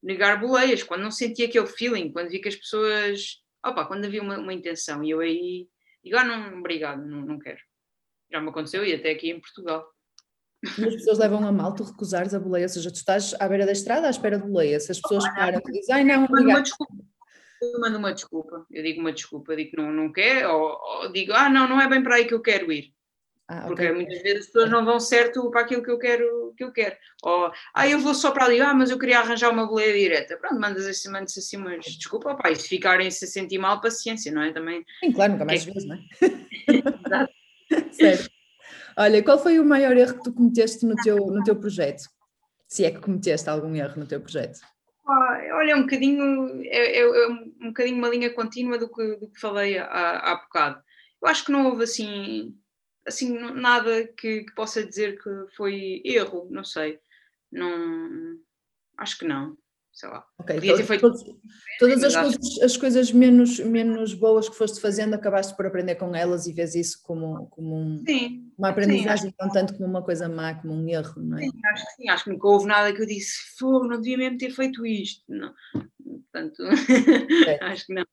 negar 0.02 0.40
boleias, 0.40 0.84
quando 0.84 1.02
não 1.02 1.12
sentia 1.12 1.48
aquele 1.48 1.66
feeling, 1.66 2.12
quando 2.12 2.30
vi 2.30 2.40
que 2.40 2.48
as 2.48 2.56
pessoas, 2.56 3.42
opá, 3.66 3.86
quando 3.86 4.06
havia 4.06 4.22
uma, 4.22 4.38
uma 4.38 4.54
intenção, 4.54 5.04
e 5.04 5.10
eu 5.10 5.22
aí 5.22 5.68
digo, 6.04 6.18
ah, 6.18 6.24
não, 6.24 6.60
obrigado, 6.60 7.04
não, 7.04 7.22
não 7.22 7.40
quero. 7.40 7.60
Já 8.32 8.40
me 8.40 8.50
aconteceu 8.50 8.86
e 8.86 8.94
até 8.94 9.12
aqui 9.12 9.32
em 9.32 9.40
Portugal. 9.40 9.88
E 10.78 10.86
as 10.86 10.96
pessoas 10.96 11.18
levam 11.18 11.46
a 11.48 11.52
mal 11.52 11.74
tu 11.74 11.84
recusares 11.84 12.34
a 12.34 12.40
boleia, 12.40 12.66
ou 12.66 12.70
seja, 12.70 12.92
tu 12.92 12.96
estás 12.96 13.34
à 13.40 13.48
beira 13.48 13.66
da 13.66 13.72
estrada 13.72 14.06
à 14.06 14.10
espera 14.12 14.38
de 14.38 14.46
boleia, 14.46 14.80
se 14.80 14.92
as 14.92 15.00
pessoas 15.00 15.28
param 15.34 15.60
e 15.68 15.72
dizem, 15.72 15.96
ai 15.96 16.04
não, 16.04 16.26
obrigado. 16.26 16.70
Eu 17.62 17.80
mando 17.80 17.98
uma 17.98 18.14
desculpa, 18.14 18.66
eu 18.70 18.84
digo 18.84 19.00
uma 19.00 19.14
desculpa, 19.14 19.54
eu 19.54 19.58
digo 19.58 19.72
que 19.72 19.78
não, 19.78 19.92
não 19.92 20.12
quer, 20.12 20.48
ou, 20.48 20.78
ou 20.80 21.12
digo, 21.12 21.34
ah, 21.34 21.50
não, 21.50 21.68
não 21.68 21.82
é 21.82 21.88
bem 21.88 22.04
para 22.04 22.16
aí 22.16 22.26
que 22.26 22.34
eu 22.34 22.42
quero 22.42 22.72
ir. 22.72 22.95
Ah, 23.48 23.62
porque 23.68 23.84
okay. 23.84 23.96
muitas 23.96 24.24
vezes 24.24 24.40
as 24.40 24.46
pessoas 24.48 24.72
não 24.72 24.84
vão 24.84 25.00
certo 25.00 25.52
para 25.52 25.62
aquilo 25.62 25.84
que 25.84 25.92
eu 25.92 26.00
quero. 26.00 26.54
Que 26.58 26.64
eu 26.64 26.72
quero. 26.72 26.96
Ou, 27.24 27.52
ah, 27.74 27.88
eu 27.88 28.00
vou 28.00 28.16
só 28.16 28.32
para 28.32 28.46
ali, 28.46 28.60
ah, 28.60 28.74
mas 28.74 28.90
eu 28.90 28.98
queria 28.98 29.20
arranjar 29.20 29.52
uma 29.52 29.68
boleia 29.68 29.94
direta. 29.94 30.38
Pronto, 30.38 30.60
mandas 30.60 30.88
assim, 30.88 31.12
mandas 31.12 31.38
assim, 31.38 31.58
mas 31.58 31.86
desculpa, 31.86 32.36
pá, 32.36 32.50
e 32.50 32.56
se 32.56 32.68
ficarem 32.68 33.12
-se 33.12 33.28
sentir 33.28 33.60
mal, 33.60 33.82
paciência, 33.82 34.32
não 34.32 34.42
é? 34.42 34.52
Também. 34.52 34.84
Sim, 35.00 35.12
claro, 35.12 35.34
nunca 35.34 35.46
mais 35.46 35.62
é... 35.62 35.66
vezes, 35.72 35.88
não 35.88 35.96
é? 35.96 36.00
Exato. 37.08 37.34
certo. 37.92 38.30
Olha, 38.98 39.24
qual 39.24 39.38
foi 39.38 39.60
o 39.60 39.66
maior 39.66 39.96
erro 39.98 40.16
que 40.16 40.24
tu 40.24 40.34
cometeste 40.34 40.86
no 40.86 40.96
teu, 40.96 41.18
no 41.18 41.44
teu 41.44 41.56
projeto? 41.56 42.04
Se 42.68 42.86
é 42.86 42.92
que 42.92 43.02
cometeste 43.02 43.50
algum 43.50 43.76
erro 43.76 44.00
no 44.00 44.08
teu 44.08 44.20
projeto? 44.22 44.60
Olha, 45.08 45.72
é 45.72 45.76
um 45.76 45.84
bocadinho, 45.84 46.62
é, 46.64 47.00
é, 47.00 47.02
é, 47.02 47.28
um 47.28 47.68
bocadinho 47.68 47.98
uma 47.98 48.10
linha 48.10 48.34
contínua 48.34 48.78
do 48.78 48.90
que, 48.90 49.18
do 49.18 49.30
que 49.30 49.40
falei 49.40 49.78
há, 49.78 50.32
há 50.32 50.36
bocado. 50.36 50.82
Eu 51.22 51.28
acho 51.28 51.46
que 51.46 51.52
não 51.52 51.68
houve 51.68 51.84
assim 51.84 52.56
assim, 53.06 53.38
nada 53.54 54.08
que, 54.08 54.44
que, 54.44 54.56
possa 54.56 54.86
dizer 54.86 55.22
que 55.22 55.56
foi 55.56 56.02
erro, 56.04 56.48
não 56.50 56.64
sei. 56.64 57.00
Não, 57.52 58.38
acho 58.98 59.20
que 59.20 59.26
não. 59.26 59.58
Sei 59.96 60.10
lá. 60.10 60.26
Okay, 60.40 60.56
Podia 60.56 60.76
ter 60.76 60.84
feito. 60.84 61.02
Todos, 61.02 61.24
todas 61.80 62.04
as 62.04 62.16
coisas, 62.18 62.62
as 62.62 62.76
coisas 62.76 63.12
menos, 63.14 63.60
menos 63.60 64.14
boas 64.14 64.50
que 64.50 64.56
foste 64.56 64.82
fazendo, 64.82 65.14
acabaste 65.14 65.56
por 65.56 65.66
aprender 65.66 65.96
com 65.96 66.14
elas 66.14 66.48
e 66.48 66.52
vês 66.52 66.76
isso 66.76 67.02
como, 67.02 67.48
como 67.48 67.78
um, 67.78 68.04
sim, 68.06 68.52
uma 68.58 68.72
aprendizagem, 68.72 69.30
sim, 69.30 69.36
não 69.40 69.50
tanto 69.50 69.74
como 69.74 69.88
uma 69.88 70.04
coisa 70.04 70.28
má, 70.28 70.54
como 70.54 70.74
um 70.74 70.90
erro, 70.90 71.22
não 71.22 71.38
é? 71.38 71.44
Sim, 71.44 71.52
acho 71.72 71.86
que 71.86 71.92
sim, 71.94 72.10
acho 72.10 72.24
que 72.26 72.30
nunca 72.30 72.46
houve 72.46 72.68
nada 72.68 72.94
que 72.94 73.02
eu 73.02 73.06
disse, 73.06 73.56
fogo, 73.58 73.88
não 73.88 74.02
devia 74.02 74.18
mesmo 74.18 74.38
ter 74.38 74.52
feito 74.52 74.86
isto. 74.86 75.24
Não. 75.30 75.54
Portanto, 76.36 76.64
acho 77.62 77.86
que 77.86 77.94
não. 77.94 78.06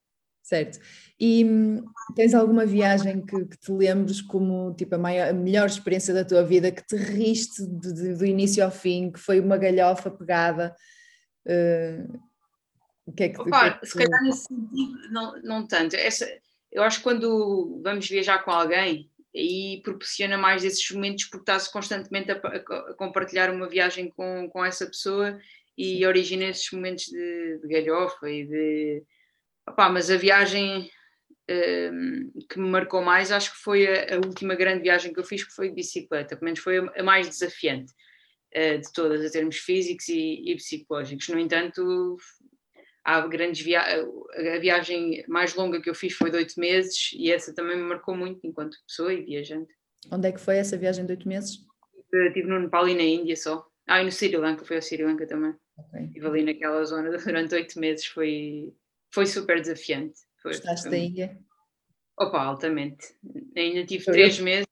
Certo. 0.43 0.81
E 1.19 1.45
hum, 1.45 1.85
tens 2.17 2.35
alguma 2.35 2.67
viagem 2.67 3.25
que, 3.25 3.45
que, 3.45 3.57
te 3.57 3.71
lembres 3.71 4.21
como 4.21 4.75
tipo 4.75 4.97
a, 4.97 4.99
maior, 4.99 5.29
a 5.29 5.33
melhor 5.33 5.67
experiência 5.67 6.13
da 6.13 6.25
tua 6.25 6.43
vida, 6.43 6.73
que 6.73 6.85
te 6.85 6.97
riste 6.97 7.65
de, 7.65 7.93
de, 7.95 8.15
do 8.17 8.27
início 8.27 8.65
ao 8.65 8.71
fim, 8.71 9.13
que 9.13 9.21
foi 9.21 9.39
uma 9.39 9.57
galhofa 9.57 10.11
pegada? 10.11 10.75
Uh, 11.47 12.21
o 13.07 13.13
que 13.13 13.25
é 13.25 13.29
que, 13.29 13.41
Opa, 13.41 13.61
que, 13.61 13.67
é 13.67 13.79
que 13.79 13.87
se 13.87 13.95
calhar 13.95 14.23
nesse 14.23 14.47
sentido, 14.47 15.13
não, 15.13 15.43
não 15.43 15.67
tanto. 15.67 15.95
Essa, 15.95 16.29
eu 16.73 16.83
acho 16.83 16.99
que 16.99 17.05
quando 17.05 17.81
vamos 17.83 18.09
viajar 18.09 18.45
com 18.45 18.51
alguém, 18.51 19.09
aí 19.35 19.81
proporciona 19.83 20.37
mais 20.37 20.65
esses 20.65 20.91
momentos 20.91 21.25
porque 21.27 21.43
estás 21.43 21.69
constantemente 21.69 22.33
a, 22.33 22.35
a, 22.35 22.91
a 22.91 22.95
compartilhar 22.95 23.51
uma 23.51 23.69
viagem 23.69 24.11
com, 24.11 24.49
com 24.51 24.65
essa 24.65 24.87
pessoa 24.87 25.39
e 25.79 26.05
origina 26.05 26.45
esses 26.45 26.71
momentos 26.73 27.05
de, 27.07 27.59
de 27.59 27.69
galhofa 27.69 28.29
e 28.29 28.45
de 28.45 29.05
Opa, 29.69 29.89
mas 29.89 30.11
a 30.11 30.17
viagem 30.17 30.91
um, 31.51 32.33
que 32.49 32.59
me 32.59 32.69
marcou 32.69 33.03
mais, 33.03 33.31
acho 33.31 33.53
que 33.53 33.59
foi 33.59 33.87
a, 33.87 34.17
a, 34.17 34.17
última 34.17 34.55
grande 34.55 34.83
viagem 34.83 35.13
que 35.13 35.21
eu 35.21 35.25
fiz, 35.25 35.45
que 35.45 35.53
foi 35.53 35.69
de 35.69 35.75
bicicleta, 35.75 36.37
pelo 36.37 36.45
menos 36.45 36.61
foi 36.61 36.79
a, 36.79 36.93
a 36.97 37.03
mais 37.03 37.29
desafiante 37.29 37.93
uh, 38.57 38.81
de 38.81 38.93
todas, 38.93 39.25
em 39.25 39.31
termos 39.31 39.57
físicos 39.59 40.09
e, 40.09 40.43
e, 40.51 40.57
psicológicos. 40.57 41.29
No 41.29 41.39
entanto, 41.39 42.17
há 43.05 43.27
grandes 43.27 43.61
via 43.61 43.81
a 43.81 44.59
viagem 44.59 45.25
mais 45.29 45.55
longa 45.55 45.81
que 45.81 45.91
eu 45.91 45.95
fiz 45.95 46.13
foi 46.13 46.31
de 46.31 46.37
oito 46.37 46.59
meses 46.59 47.11
e 47.15 47.31
essa 47.31 47.55
também 47.55 47.77
me 47.77 47.83
marcou 47.83 48.17
muito 48.17 48.47
enquanto 48.47 48.79
pessoa 48.87 49.13
e 49.13 49.25
viajante. 49.25 49.73
Onde 50.11 50.29
é 50.29 50.33
que 50.33 50.41
foi 50.41 50.57
essa 50.57 50.77
viagem 50.77 51.07
de 51.07 51.13
oito 51.13 51.29
meses? 51.29 51.59
Estive 52.13 52.49
no 52.49 52.61
Nepal 52.61 52.89
e 52.89 52.95
na 52.95 53.03
Índia 53.03 53.37
só. 53.37 53.67
Ah, 53.87 54.01
e 54.01 54.05
no 54.05 54.13
Sri 54.13 54.37
Lanka, 54.37 54.65
foi 54.65 54.77
ao 54.77 54.83
Sri 54.83 55.03
Lanka 55.03 55.27
também. 55.27 55.55
Okay. 55.77 56.05
Estive 56.07 56.27
ali 56.27 56.45
naquela 56.45 56.85
zona 56.85 57.11
durante 57.19 57.55
oito 57.55 57.79
meses, 57.79 58.07
foi, 58.07 58.73
foi 59.13 59.27
super 59.27 59.61
desafiante. 59.61 60.21
Foi, 60.41 60.53
Gostaste 60.53 60.89
da 60.89 60.97
Índia? 60.97 61.39
Opa, 62.19 62.43
altamente. 62.43 63.07
Ainda 63.57 63.85
tive 63.85 64.05
eu, 64.09 64.13
três 64.13 64.39
meses. 64.39 64.67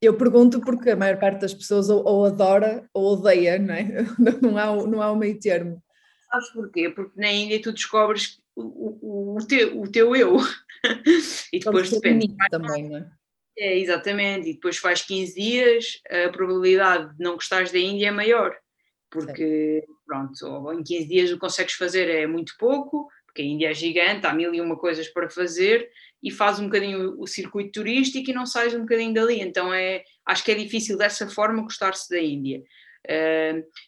Eu 0.00 0.16
pergunto 0.16 0.60
porque 0.60 0.90
a 0.90 0.96
maior 0.96 1.18
parte 1.18 1.40
das 1.40 1.54
pessoas 1.54 1.88
ou, 1.88 2.06
ou 2.06 2.24
adora 2.26 2.88
ou 2.92 3.14
odeia, 3.14 3.58
não 3.58 3.74
é? 3.74 3.84
Não 4.42 4.56
há, 4.58 4.86
não 4.86 5.02
há 5.02 5.12
um 5.12 5.16
meio 5.16 5.38
termo. 5.38 5.82
Sabes 6.30 6.50
porquê? 6.50 6.90
Porque 6.90 7.18
na 7.20 7.30
Índia 7.32 7.62
tu 7.62 7.72
descobres 7.72 8.40
o, 8.54 8.62
o, 8.62 9.38
o, 9.38 9.46
teu, 9.46 9.80
o 9.80 9.90
teu 9.90 10.14
eu. 10.14 10.36
e 11.52 11.58
depois 11.58 11.90
depende. 11.90 12.34
Também, 12.50 12.88
não 12.88 12.98
é? 12.98 13.10
É, 13.58 13.78
exatamente. 13.78 14.50
E 14.50 14.54
depois 14.54 14.76
faz 14.76 15.02
15 15.02 15.34
dias, 15.34 16.00
a 16.10 16.28
probabilidade 16.30 17.16
de 17.16 17.24
não 17.24 17.34
gostares 17.34 17.72
da 17.72 17.78
Índia 17.78 18.08
é 18.08 18.10
maior. 18.10 18.54
Porque, 19.10 19.84
Sim. 19.86 19.94
pronto, 20.06 20.72
em 20.72 20.82
15 20.82 21.08
dias 21.08 21.30
o 21.30 21.34
que 21.34 21.40
consegues 21.40 21.74
fazer 21.74 22.08
é 22.10 22.26
muito 22.26 22.54
pouco, 22.58 23.08
porque 23.36 23.42
a 23.42 23.44
Índia 23.44 23.70
é 23.70 23.74
gigante, 23.74 24.26
há 24.26 24.32
mil 24.32 24.54
e 24.54 24.60
uma 24.62 24.76
coisas 24.76 25.08
para 25.08 25.28
fazer, 25.28 25.90
e 26.22 26.30
faz 26.30 26.58
um 26.58 26.64
bocadinho 26.64 27.14
o, 27.20 27.26
circuito 27.26 27.72
turístico 27.72 28.30
e 28.30 28.34
não 28.34 28.46
sais 28.46 28.74
um 28.74 28.80
bocadinho 28.80 29.12
dali. 29.12 29.40
Então 29.40 29.72
é, 29.74 30.02
acho 30.24 30.42
que 30.42 30.50
é 30.50 30.54
difícil 30.54 30.96
dessa 30.96 31.28
forma 31.28 31.62
gostar-se 31.62 32.08
da 32.08 32.18
Índia. 32.18 32.62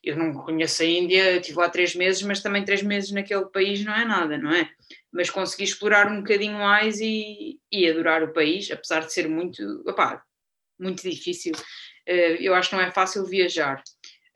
Eu 0.05 0.17
não 0.17 0.33
conheço 0.35 0.83
a 0.83 0.87
Índia, 0.87 1.37
estive 1.37 1.59
lá 1.59 1.69
três 1.71 1.95
meses, 1.95 2.23
mas 2.23 2.43
também 2.43 2.63
três 2.63 2.83
meses 2.83 3.11
naquele 3.11 3.47
país 3.47 3.83
não 3.83 3.95
é 3.95 4.05
nada, 4.05 4.37
não 4.37 4.53
é? 4.53 4.69
Mas 5.11 5.31
consegui 5.31 5.65
explorar 5.65 6.13
um 6.13 6.19
bocadinho 6.19 6.59
mais 6.59 7.01
e, 7.01 7.59
e 7.73 7.89
adorar 7.89 8.23
o 8.23 8.33
país, 8.33 8.71
apesar 8.71 9.01
de 9.01 9.13
ser 9.13 9.29
muito, 9.29 9.83
opá, 9.89 10.23
muito 10.79 11.03
difícil. 11.03 11.53
Uh, 12.07 12.37
eu 12.39 12.55
acho 12.55 12.71
que 12.71 12.77
não 12.77 12.83
é 12.83 12.91
fácil 12.93 13.25
viajar, 13.25 13.83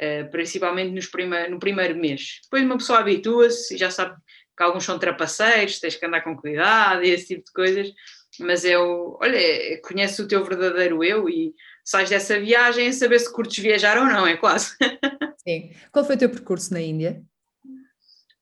uh, 0.00 0.30
principalmente 0.30 0.90
nos 0.90 1.06
prima, 1.06 1.46
no 1.48 1.60
primeiro 1.60 1.94
mês. 1.94 2.40
Depois 2.44 2.64
uma 2.64 2.78
pessoa 2.78 2.98
habitua-se 2.98 3.74
e 3.74 3.78
já 3.78 3.90
sabe 3.90 4.16
que 4.56 4.62
alguns 4.62 4.84
são 4.84 4.98
trapaceiros, 4.98 5.80
tens 5.80 5.96
que 5.96 6.06
andar 6.06 6.22
com 6.22 6.36
cuidado 6.36 7.02
e 7.02 7.10
esse 7.10 7.28
tipo 7.28 7.44
de 7.44 7.52
coisas, 7.52 7.92
mas 8.40 8.64
é 8.64 8.78
o, 8.78 9.18
olha, 9.20 9.36
é, 9.36 9.76
conhece 9.78 10.20
o 10.22 10.28
teu 10.28 10.44
verdadeiro 10.44 11.02
eu 11.02 11.28
e 11.28 11.54
sais 11.84 12.08
dessa 12.08 12.38
viagem 12.38 12.88
a 12.88 12.92
saber 12.92 13.18
se 13.18 13.32
curtes 13.32 13.62
viajar 13.62 13.98
ou 13.98 14.04
não, 14.04 14.26
é 14.26 14.36
quase. 14.36 14.76
Sim. 15.46 15.72
Qual 15.90 16.04
foi 16.04 16.16
o 16.16 16.18
teu 16.18 16.30
percurso 16.30 16.72
na 16.72 16.80
Índia? 16.80 17.22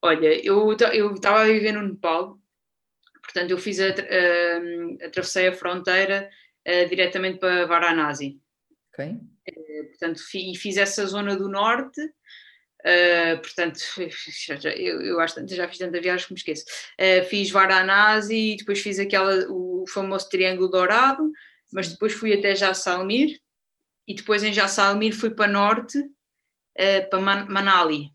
Olha, 0.03 0.45
eu 0.45 0.73
estava 0.73 1.43
a 1.43 1.47
viver 1.47 1.73
no 1.73 1.83
Nepal, 1.83 2.39
portanto 3.23 3.51
eu 3.51 3.59
fiz 3.59 3.79
a, 3.81 3.89
a 3.89 5.07
atravessei 5.07 5.49
a 5.49 5.53
fronteira 5.53 6.31
a, 6.67 6.85
diretamente 6.85 7.39
para 7.39 7.67
Varanasi. 7.67 8.41
Ok. 8.93 9.07
Uh, 9.07 9.89
portanto, 9.89 10.21
e 10.35 10.57
fiz 10.57 10.77
essa 10.77 11.07
zona 11.07 11.37
do 11.37 11.49
norte, 11.49 12.01
Uh, 12.81 13.39
portanto, 13.41 13.79
já, 14.61 14.71
eu, 14.71 15.03
eu 15.03 15.21
acho 15.21 15.35
que 15.35 15.55
já 15.55 15.69
fiz 15.69 15.79
tanta 15.79 16.01
viagem 16.01 16.27
que 16.27 16.33
me 16.33 16.39
esqueço. 16.39 16.65
Uh, 16.99 17.25
fiz 17.27 17.51
Varanasi 17.51 18.53
e 18.53 18.57
depois 18.57 18.81
fiz 18.81 18.99
aquela, 18.99 19.47
o 19.51 19.85
famoso 19.89 20.29
Triângulo 20.29 20.71
Dourado, 20.71 21.31
mas 21.73 21.89
depois 21.89 22.13
fui 22.13 22.33
até 22.33 22.55
Jassalmir 22.55 23.39
e 24.07 24.15
depois 24.15 24.43
em 24.43 24.53
Jassalmir 24.53 25.15
fui 25.15 25.31
para 25.31 25.51
norte, 25.51 25.99
uh, 25.99 27.11
para 27.11 27.21
Man 27.21 27.47
Manali, 27.47 28.11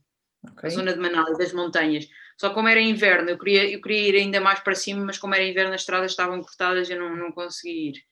okay. 0.51 0.67
a 0.67 0.69
zona 0.69 0.93
de 0.93 0.99
Manali, 0.99 1.37
das 1.37 1.53
montanhas. 1.53 2.07
Só 2.37 2.49
como 2.49 2.67
era 2.67 2.81
inverno, 2.81 3.29
eu 3.29 3.37
queria, 3.37 3.69
eu 3.69 3.81
queria 3.81 4.09
ir 4.09 4.15
ainda 4.15 4.41
mais 4.41 4.59
para 4.59 4.75
cima, 4.75 5.05
mas 5.05 5.17
como 5.17 5.35
era 5.35 5.43
inverno 5.43 5.73
as 5.73 5.81
estradas 5.81 6.11
estavam 6.11 6.41
cortadas, 6.41 6.89
eu 6.89 6.99
não, 6.99 7.15
não 7.15 7.31
consegui 7.31 7.89
ir. 7.89 8.03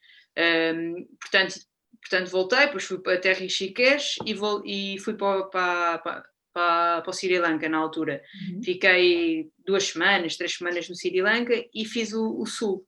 Um, 0.75 1.07
portanto, 1.19 1.55
portanto, 1.99 2.29
voltei, 2.29 2.59
depois 2.59 2.85
fui 2.85 3.01
até 3.13 3.33
Rishikesh 3.33 4.15
e, 4.25 4.33
vou, 4.33 4.63
e 4.65 4.97
fui 4.99 5.15
para, 5.15 5.43
para, 5.43 5.97
para 5.99 6.32
para, 6.53 7.01
para 7.01 7.09
o 7.09 7.13
Sri 7.13 7.37
Lanka 7.39 7.67
na 7.67 7.77
altura. 7.77 8.21
Uhum. 8.51 8.63
Fiquei 8.63 9.49
duas 9.65 9.87
semanas, 9.87 10.37
três 10.37 10.53
semanas 10.53 10.87
no 10.87 10.95
Sri 10.95 11.21
Lanka 11.21 11.53
e 11.73 11.85
fiz 11.85 12.13
o, 12.13 12.39
o 12.39 12.45
sul. 12.45 12.85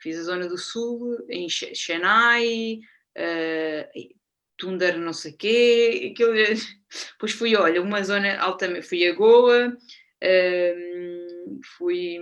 Fiz 0.00 0.16
a 0.18 0.22
zona 0.22 0.46
do 0.48 0.56
sul, 0.56 1.18
em 1.28 1.48
Chennai, 1.48 2.78
uh, 3.18 4.18
Tundar 4.56 4.96
não 4.96 5.12
sei 5.12 5.32
quê, 5.32 6.12
aquilo, 6.12 6.32
depois 7.12 7.32
fui, 7.32 7.56
olha, 7.56 7.82
uma 7.82 8.02
zona 8.02 8.38
altamente, 8.38 8.88
fui 8.88 9.06
a 9.06 9.12
Goa, 9.12 9.68
uh, 9.68 11.60
fui, 11.76 12.18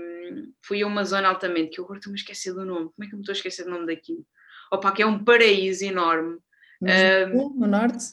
fui 0.62 0.82
a 0.82 0.86
uma 0.86 1.04
zona 1.04 1.28
altamente, 1.28 1.70
que 1.70 1.80
eu 1.80 1.84
agora 1.84 1.98
estou-me 1.98 2.18
a 2.18 2.20
esquecer 2.20 2.54
do 2.54 2.64
nome, 2.64 2.90
como 2.94 3.04
é 3.04 3.06
que 3.06 3.14
eu 3.14 3.18
me 3.18 3.22
estou 3.22 3.32
a 3.32 3.36
esquecer 3.36 3.64
do 3.64 3.70
nome 3.70 3.86
daquilo? 3.86 4.26
Opa, 4.72 4.92
que 4.92 5.02
é 5.02 5.06
um 5.06 5.22
paraíso 5.22 5.84
enorme. 5.84 6.38
No, 6.80 6.88
uh, 6.88 7.58
no 7.58 7.66
norte? 7.66 8.04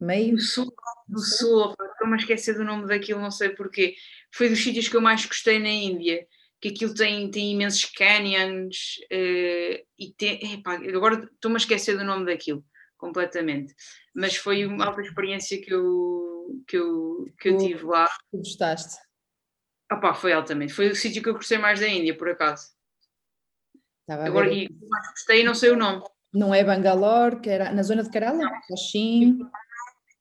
Meio? 0.00 0.32
No 0.32 0.40
sul, 0.40 0.72
do 1.08 1.20
Sul, 1.20 1.74
estou-me 1.92 2.14
a 2.14 2.16
esquecer 2.16 2.54
do 2.54 2.64
nome 2.64 2.86
daquilo, 2.86 3.20
não 3.20 3.30
sei 3.30 3.50
porquê. 3.50 3.96
Foi 4.32 4.48
dos 4.48 4.62
sítios 4.62 4.88
que 4.88 4.96
eu 4.96 5.00
mais 5.00 5.24
gostei 5.24 5.58
na 5.58 5.68
Índia, 5.68 6.26
que 6.60 6.68
aquilo 6.68 6.94
tem, 6.94 7.30
tem 7.30 7.52
imensos 7.52 7.84
canyons 7.86 8.98
uh, 9.12 9.86
e 9.98 10.12
tem, 10.16 10.54
epá, 10.54 10.74
agora 10.74 11.28
estou-me 11.32 11.56
a 11.56 11.58
esquecer 11.58 11.96
do 11.96 12.04
nome 12.04 12.26
daquilo 12.26 12.64
completamente. 12.96 13.74
Mas 14.14 14.36
foi 14.36 14.66
uma 14.66 14.86
alta 14.86 15.00
experiência 15.00 15.60
que 15.60 15.72
eu, 15.72 16.62
que 16.66 16.76
eu, 16.76 17.26
que 17.40 17.48
eu 17.48 17.58
tive 17.58 17.84
lá. 17.84 18.08
Tu 18.30 18.38
gostaste? 18.38 18.96
Opa, 19.90 20.14
foi 20.14 20.32
altamente. 20.32 20.72
Foi 20.72 20.88
o 20.88 20.96
sítio 20.96 21.22
que 21.22 21.28
eu 21.28 21.34
gostei 21.34 21.58
mais 21.58 21.80
da 21.80 21.88
Índia, 21.88 22.16
por 22.16 22.28
acaso. 22.28 22.66
Agora, 24.08 24.52
e 24.52 24.68
mais 24.88 25.08
gostei 25.10 25.44
não 25.44 25.54
sei 25.54 25.70
o 25.70 25.76
nome. 25.76 26.02
Não 26.32 26.54
é 26.54 26.62
Bangalore, 26.62 27.40
que 27.40 27.48
era 27.48 27.72
na 27.72 27.82
zona 27.82 28.02
de 28.02 28.10
Kerala? 28.10 28.42
Sim 28.90 29.38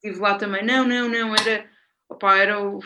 estive 0.03 0.19
lá 0.19 0.37
também. 0.37 0.65
Não, 0.65 0.87
não, 0.87 1.07
não, 1.09 1.35
era. 1.35 1.69
Opa, 2.09 2.37
era 2.37 2.63
o, 2.63 2.79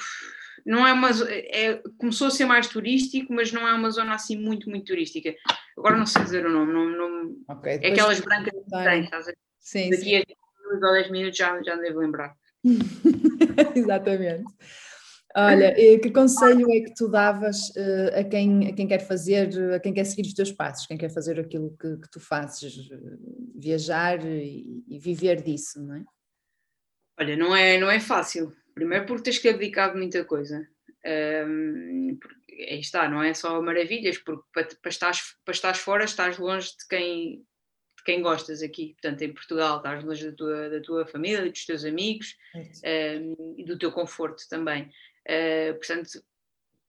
não 0.66 0.86
é 0.86 0.94
uma. 0.94 1.10
É, 1.30 1.82
começou 1.98 2.28
a 2.28 2.32
ser 2.32 2.46
mais 2.46 2.68
turístico, 2.68 3.34
mas 3.34 3.52
não 3.52 3.68
é 3.68 3.74
uma 3.74 3.92
zona 3.92 4.16
assim 4.16 4.36
muito, 4.36 4.70
muito 4.70 4.86
turística. 4.86 5.34
Agora 5.78 5.98
não 5.98 6.06
sei 6.06 6.24
dizer 6.24 6.46
o 6.46 6.50
nome. 6.50 6.74
Não, 6.74 6.90
não, 6.90 7.36
okay, 7.50 7.80
é 7.82 7.92
aquelas 7.92 8.20
brancas 8.20 8.54
que 8.54 8.84
tem, 8.84 9.04
estás 9.04 9.28
a 9.28 9.34
Sim, 9.62 9.92
Daqui 9.92 10.04
sim. 10.04 10.16
a 10.18 10.24
2 10.70 10.84
ou 10.84 10.94
10 10.94 11.12
minutos 11.12 11.38
já, 11.38 11.62
já 11.62 11.76
devo 11.76 12.00
lembrar. 12.00 12.36
Exatamente. 13.76 14.44
Olha, 15.34 15.74
que 15.74 16.12
conselho 16.12 16.70
é 16.74 16.82
que 16.82 16.94
tu 16.94 17.08
davas 17.08 17.70
uh, 17.70 18.20
a, 18.20 18.24
quem, 18.26 18.68
a 18.68 18.74
quem 18.74 18.86
quer 18.86 19.00
fazer, 19.00 19.48
a 19.74 19.80
quem 19.80 19.94
quer 19.94 20.04
seguir 20.04 20.24
os 20.24 20.34
teus 20.34 20.52
passos, 20.52 20.86
quem 20.86 20.98
quer 20.98 21.10
fazer 21.10 21.40
aquilo 21.40 21.74
que, 21.80 21.98
que 21.98 22.12
tu 22.12 22.20
fazes, 22.20 22.90
viajar 23.56 24.26
e, 24.26 24.84
e, 24.90 25.00
viver 25.00 25.42
disso, 25.42 25.82
não 25.82 25.96
é? 25.96 26.04
Olha, 27.22 27.36
não 27.38 27.56
é, 27.56 27.78
não 27.78 27.92
é 27.92 28.00
fácil. 28.00 28.52
Primeiro 28.74 29.06
porque 29.06 29.22
tens 29.22 29.38
que 29.38 29.48
abdicar 29.48 29.92
de 29.92 29.98
muita 30.00 30.26
coisa. 30.26 30.68
Um, 31.06 32.18
aí 32.50 32.80
está, 32.80 33.08
não 33.08 33.22
é 33.22 33.32
só 33.36 33.62
maravilhas, 33.62 34.18
porque 34.18 34.44
para, 34.52 34.68
para, 34.82 34.90
estás, 34.90 35.36
para 35.46 35.52
estás 35.54 35.78
fora 35.78 36.04
estás 36.04 36.40
longe 36.40 36.70
de 36.70 36.88
quem, 36.90 37.46
de 37.96 38.04
quem 38.04 38.24
gostas 38.24 38.64
aqui. 38.64 38.94
Portanto, 39.00 39.22
em 39.22 39.32
Portugal 39.32 39.78
estás 39.78 40.04
longe 40.04 40.32
da 40.32 40.36
tua, 40.36 40.70
da 40.72 40.82
tua 40.82 41.06
família, 41.06 41.48
dos 41.48 41.64
teus 41.64 41.86
amigos 41.86 42.36
um, 42.56 43.54
e 43.56 43.66
do 43.66 43.78
teu 43.78 43.92
conforto 43.92 44.42
também. 44.50 44.92
Uh, 45.30 45.76
portanto, 45.76 46.24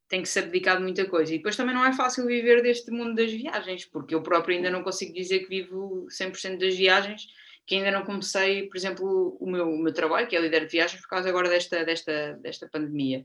tem 0.09 0.23
que 0.23 0.29
se 0.31 0.39
abdicar 0.39 0.79
de 0.79 0.83
muita 0.83 1.05
coisa. 1.05 1.35
E 1.35 1.37
depois 1.37 1.57
também 1.57 1.75
não 1.75 1.85
é 1.85 1.93
fácil 1.93 2.25
viver 2.25 2.63
deste 2.63 2.91
mundo 2.91 3.15
das 3.15 3.31
viagens, 3.31 3.85
porque 3.85 4.15
eu 4.15 4.23
próprio 4.23 4.57
ainda 4.57 4.71
não 4.71 4.83
consigo 4.83 5.13
dizer 5.13 5.41
que 5.41 5.49
vivo 5.51 6.07
100% 6.09 6.59
das 6.59 6.75
viagens, 6.75 7.29
que 7.67 7.77
ainda 7.77 7.91
não 7.91 8.05
comecei, 8.05 8.69
por 8.69 8.77
exemplo, 8.77 9.37
o 9.41 9.51
meu, 9.51 9.69
o 9.69 9.79
meu 9.79 9.93
trabalho, 9.93 10.27
que 10.27 10.37
é 10.37 10.41
líder 10.41 10.67
de 10.67 10.73
viagens, 10.73 11.01
por 11.01 11.09
causa 11.09 11.29
agora 11.29 11.49
desta, 11.49 11.85
desta, 11.85 12.35
desta 12.43 12.69
pandemia. 12.69 13.25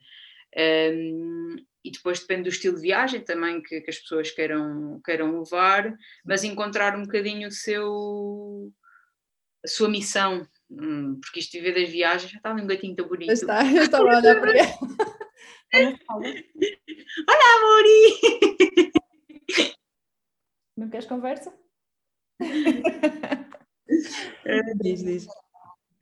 Um, 0.56 1.56
e 1.84 1.92
depois 1.92 2.20
depende 2.20 2.44
do 2.44 2.50
estilo 2.50 2.76
de 2.76 2.82
viagem 2.82 3.22
também 3.22 3.62
que, 3.62 3.82
que, 3.82 3.90
as 3.90 3.98
pessoas 4.00 4.32
queiram, 4.32 5.02
queiram 5.04 5.40
levar, 5.40 5.96
mas 6.26 6.44
encontrar 6.44 6.96
um 6.98 7.04
bocadinho 7.04 7.48
o 7.48 7.52
seu, 7.52 8.72
a 9.64 9.68
sua 9.68 9.90
missão, 9.90 10.48
hum, 10.70 11.20
porque 11.22 11.40
isto 11.40 11.52
de 11.52 11.60
viver 11.60 11.82
das 11.82 11.90
viagens 11.90 12.32
já 12.32 12.38
está 12.38 12.54
um 12.54 12.68
gatinho 12.68 12.96
tão 12.96 13.08
bonito. 13.08 13.32
Está, 13.32 13.66
eu 13.66 13.84
estava 13.84 14.14
a 14.14 14.18
olhar 14.18 14.40
para 14.40 14.52
ele. 14.52 14.68
Olá, 17.28 17.46
Amori! 17.58 18.20
Não 20.78 20.90
queres 20.90 21.08
conversa? 21.08 21.54
diz, 24.82 25.04
diz. 25.04 25.28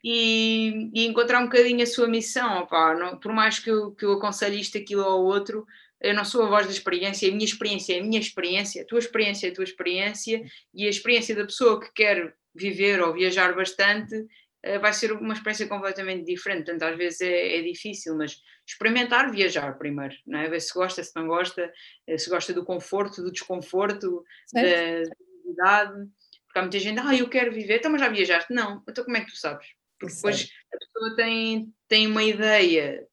E, 0.04 0.92
e, 0.94 1.06
encontrar 1.08 1.40
um 1.40 1.46
bocadinho 1.46 1.82
a 1.82 1.88
sua 1.88 2.08
missão, 2.08 2.60
opá, 2.60 2.94
não, 2.94 3.20
por 3.20 3.34
mais 3.34 3.58
que 3.58 3.72
eu, 3.72 3.92
que 3.92 4.06
eu 4.06 4.14
aconselhe 4.14 4.60
isto, 4.60 4.78
aquilo 4.78 5.04
ou 5.04 5.26
outro, 5.26 5.66
eu 6.00 6.14
não 6.14 6.24
sou 6.24 6.44
a 6.44 6.50
voz 6.50 6.68
da 6.68 6.72
experiência, 6.72 7.28
a 7.28 7.32
minha 7.32 7.46
experiência 7.46 7.96
é 7.96 8.00
a 8.00 8.04
minha 8.04 8.20
experiência, 8.20 8.84
a 8.84 8.86
tua 8.86 9.00
experiência 9.00 9.48
é 9.48 9.50
a 9.50 9.54
tua 9.54 9.64
experiência, 9.64 10.44
e 10.74 10.86
a 10.86 10.90
experiência 10.90 11.36
da 11.36 11.46
pessoa 11.46 11.80
que 11.80 11.92
quer 11.92 12.36
viver 12.54 13.02
ou 13.02 13.14
viajar 13.14 13.56
bastante 13.56 14.28
eh, 14.66 14.80
vai 14.80 14.94
ser 14.94 15.12
uma 15.12 15.34
experiência 15.34 15.68
completamente 15.68 16.26
diferente. 16.26 16.66
Portanto, 16.66 16.84
às 16.84 16.98
vezes 16.98 17.22
é, 17.22 17.58
é, 17.58 17.62
difícil, 17.62 18.16
mas 18.16 18.42
experimentar 18.68 19.32
viajar 19.32 19.78
primeiro, 19.78 20.16
não 20.26 20.40
é? 20.40 20.50
ver 20.50 20.60
se 20.60 20.74
gosta, 20.74 21.04
se 21.04 21.16
não 21.16 21.28
gosta, 21.28 21.72
eh, 22.08 22.18
se 22.18 22.30
gosta 22.30 22.52
do 22.52 22.66
conforto, 22.66 23.22
do 23.22 23.32
desconforto, 23.32 24.24
certo. 24.48 25.10
da 25.10 25.52
idade. 25.52 26.10
Porque 26.56 26.60
há 26.60 26.62
muita 26.62 26.80
gente, 26.80 27.00
ah, 27.00 27.14
eu 27.14 27.28
quero 27.28 27.52
viver, 27.52 27.80
então 27.80 27.92
mas 27.92 28.00
já 28.00 28.08
viajaste? 28.08 28.54
Não, 28.54 28.82
então 28.88 29.04
como 29.04 29.18
é 29.18 29.22
que 29.22 29.32
tu 29.32 29.38
sabes? 29.38 29.68
Porque 30.00 30.16
depois 30.16 30.50
a 30.74 30.78
pessoa 30.78 31.16
tem, 31.18 31.74
tem 31.90 32.08
uma 32.08 32.24
ideia 32.24 33.06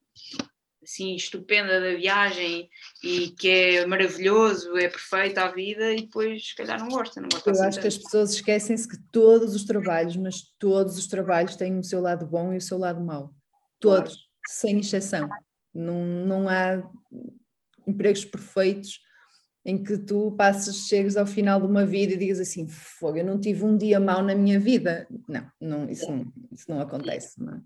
assim 0.80 1.16
estupenda 1.16 1.80
da 1.80 1.96
viagem 1.96 2.68
e 3.02 3.30
que 3.30 3.48
é 3.48 3.86
maravilhoso, 3.86 4.76
é 4.76 4.88
perfeita 4.88 5.42
a 5.42 5.48
vida 5.48 5.92
e 5.92 6.02
depois 6.02 6.50
se 6.50 6.54
calhar 6.54 6.78
não 6.78 6.88
gosta, 6.88 7.20
não 7.20 7.28
gosta 7.28 7.50
Eu 7.50 7.52
assim 7.52 7.64
acho 7.66 7.80
que 7.80 7.86
as 7.88 7.98
pessoas 7.98 8.32
esquecem-se 8.32 8.88
que 8.88 8.98
todos 9.10 9.56
os 9.56 9.64
trabalhos, 9.64 10.16
mas 10.16 10.42
todos 10.56 10.96
os 10.96 11.08
trabalhos 11.08 11.56
têm 11.56 11.76
o 11.78 11.84
seu 11.84 12.00
lado 12.00 12.24
bom 12.26 12.52
e 12.52 12.58
o 12.58 12.62
seu 12.62 12.78
lado 12.78 13.00
mau. 13.00 13.34
Todos, 13.80 14.14
claro. 14.14 14.28
sem 14.46 14.78
exceção. 14.78 15.28
Não, 15.74 16.04
não 16.04 16.48
há 16.48 16.80
empregos 17.88 18.24
perfeitos 18.24 19.00
em 19.64 19.82
que 19.82 19.96
tu 19.98 20.32
passas, 20.36 20.88
chegas 20.88 21.16
ao 21.16 21.26
final 21.26 21.60
de 21.60 21.66
uma 21.66 21.86
vida 21.86 22.14
e 22.14 22.16
digas 22.16 22.40
assim, 22.40 22.68
fogo, 22.68 23.18
eu 23.18 23.24
não 23.24 23.40
tive 23.40 23.64
um 23.64 23.76
dia 23.76 24.00
mau 24.00 24.22
na 24.22 24.34
minha 24.34 24.58
vida. 24.58 25.06
Não, 25.28 25.46
não, 25.60 25.90
isso, 25.90 26.10
não, 26.10 26.32
isso 26.50 26.64
não 26.68 26.80
acontece. 26.80 27.40
Não 27.40 27.54
é? 27.54 27.60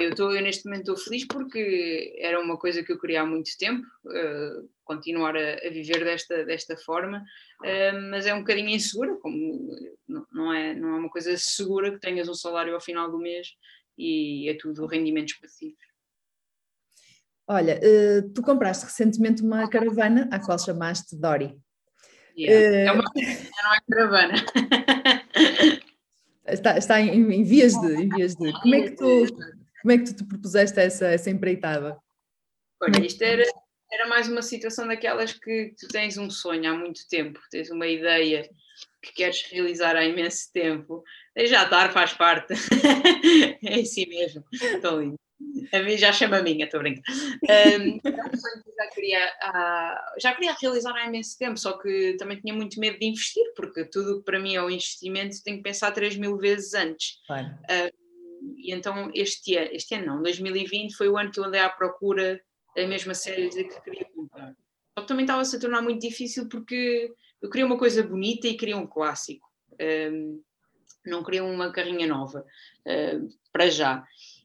Eu, 0.00 0.14
tô, 0.14 0.32
eu 0.32 0.40
neste 0.40 0.64
momento 0.64 0.80
estou 0.80 0.96
feliz 0.96 1.26
porque 1.26 2.16
era 2.18 2.40
uma 2.40 2.56
coisa 2.56 2.82
que 2.82 2.90
eu 2.90 2.98
queria 2.98 3.20
há 3.20 3.26
muito 3.26 3.50
tempo, 3.58 3.86
uh, 4.06 4.68
continuar 4.82 5.36
a, 5.36 5.54
a, 5.66 5.70
viver 5.70 6.04
desta, 6.04 6.44
desta 6.44 6.76
forma, 6.76 7.18
uh, 7.18 8.10
mas 8.10 8.24
é 8.26 8.32
um 8.32 8.38
bocadinho 8.38 8.70
insegura, 8.70 9.16
como 9.16 9.76
não, 10.08 10.26
não, 10.32 10.52
é, 10.52 10.74
não 10.74 10.94
é 10.94 10.98
uma 11.00 11.10
coisa 11.10 11.36
segura 11.36 11.90
que 11.90 12.00
tenhas 12.00 12.28
um 12.28 12.34
salário 12.34 12.74
ao 12.74 12.80
final 12.80 13.10
do 13.10 13.18
mês 13.18 13.48
e 13.98 14.48
é 14.48 14.54
tudo 14.54 14.86
rendimentos 14.86 15.34
passivos. 15.34 15.89
Olha, 17.52 17.80
uh, 17.82 18.32
tu 18.32 18.42
compraste 18.42 18.84
recentemente 18.84 19.42
uma 19.42 19.68
caravana 19.68 20.28
à 20.30 20.38
qual 20.38 20.56
chamaste 20.56 21.16
Dori. 21.16 21.58
Yeah. 22.38 22.88
é 22.88 22.92
uma 22.92 23.02
não 23.02 23.74
é 23.74 23.80
caravana. 23.90 24.34
está, 26.46 26.78
está 26.78 27.00
em, 27.00 27.10
em, 27.32 27.42
vias 27.42 27.72
de, 27.72 27.92
em 28.02 28.08
vias 28.08 28.36
de. 28.36 28.52
Como 28.52 28.74
é 28.76 28.82
que 28.82 28.90
tu 28.92 29.26
como 29.82 29.92
é 29.92 29.98
que 29.98 30.04
tu 30.04 30.14
te 30.14 30.24
propuseste 30.24 30.78
essa, 30.78 31.08
essa 31.08 31.28
empreitada? 31.28 31.98
Olha, 32.80 33.04
isto 33.04 33.22
era, 33.22 33.42
era 33.90 34.06
mais 34.06 34.28
uma 34.28 34.42
situação 34.42 34.86
daquelas 34.86 35.32
que 35.32 35.74
tu 35.76 35.88
tens 35.88 36.16
um 36.18 36.30
sonho 36.30 36.70
há 36.70 36.74
muito 36.74 37.08
tempo, 37.08 37.40
tens 37.50 37.68
uma 37.68 37.88
ideia 37.88 38.48
que 39.02 39.12
queres 39.12 39.42
realizar 39.50 39.96
há 39.96 40.04
imenso 40.04 40.52
tempo. 40.52 41.02
Já 41.36 41.64
estar 41.64 41.92
faz 41.92 42.12
parte. 42.12 42.54
é 43.64 43.80
assim 43.80 44.06
mesmo. 44.06 44.44
Estou 44.52 45.00
lindo. 45.00 45.20
A 45.72 45.82
mim 45.82 45.96
já 45.96 46.12
chama 46.12 46.38
a 46.38 46.42
minha, 46.42 46.64
estou 46.64 46.80
brincando. 46.80 47.06
Um, 47.10 47.94
um 47.96 48.74
já 48.76 48.86
queria, 48.94 49.26
uh, 49.26 50.20
já 50.20 50.34
queria 50.34 50.56
realizar 50.60 50.94
há 50.94 51.06
imenso 51.06 51.38
tempo, 51.38 51.58
só 51.58 51.78
que 51.78 52.16
também 52.18 52.38
tinha 52.40 52.52
muito 52.52 52.78
medo 52.78 52.98
de 52.98 53.06
investir, 53.06 53.44
porque 53.56 53.84
tudo 53.84 54.18
que 54.18 54.24
para 54.24 54.38
mim 54.38 54.54
é 54.54 54.62
um 54.62 54.70
investimento 54.70 55.42
tenho 55.42 55.58
que 55.58 55.62
pensar 55.62 55.92
3 55.92 56.16
mil 56.16 56.36
vezes 56.36 56.74
antes. 56.74 57.18
Claro. 57.26 57.48
E 58.56 58.72
então 58.72 59.10
este 59.14 59.56
ano, 59.56 59.70
este 59.72 59.94
ano 59.94 60.06
não, 60.06 60.22
2020 60.22 60.94
foi 60.94 61.08
o 61.08 61.16
ano 61.16 61.30
que 61.30 61.40
eu 61.40 61.44
andei 61.44 61.60
à 61.60 61.68
procura 61.68 62.40
da 62.76 62.86
mesma 62.86 63.14
série 63.14 63.48
de 63.48 63.64
que 63.64 63.80
queria 63.82 64.06
comprar. 64.14 64.54
Só 64.96 65.02
que 65.02 65.08
também 65.08 65.24
estava-se 65.24 65.56
a 65.56 65.60
tornar 65.60 65.82
muito 65.82 66.00
difícil 66.00 66.48
porque 66.48 67.12
eu 67.40 67.50
queria 67.50 67.66
uma 67.66 67.78
coisa 67.78 68.02
bonita 68.02 68.46
e 68.46 68.56
queria 68.56 68.76
um 68.76 68.86
clássico. 68.86 69.48
Um, 69.80 70.42
não 71.06 71.24
queria 71.24 71.42
uma 71.42 71.72
carrinha 71.72 72.06
nova, 72.06 72.44
uh, 72.86 73.28
para 73.52 73.68
já. 73.70 74.04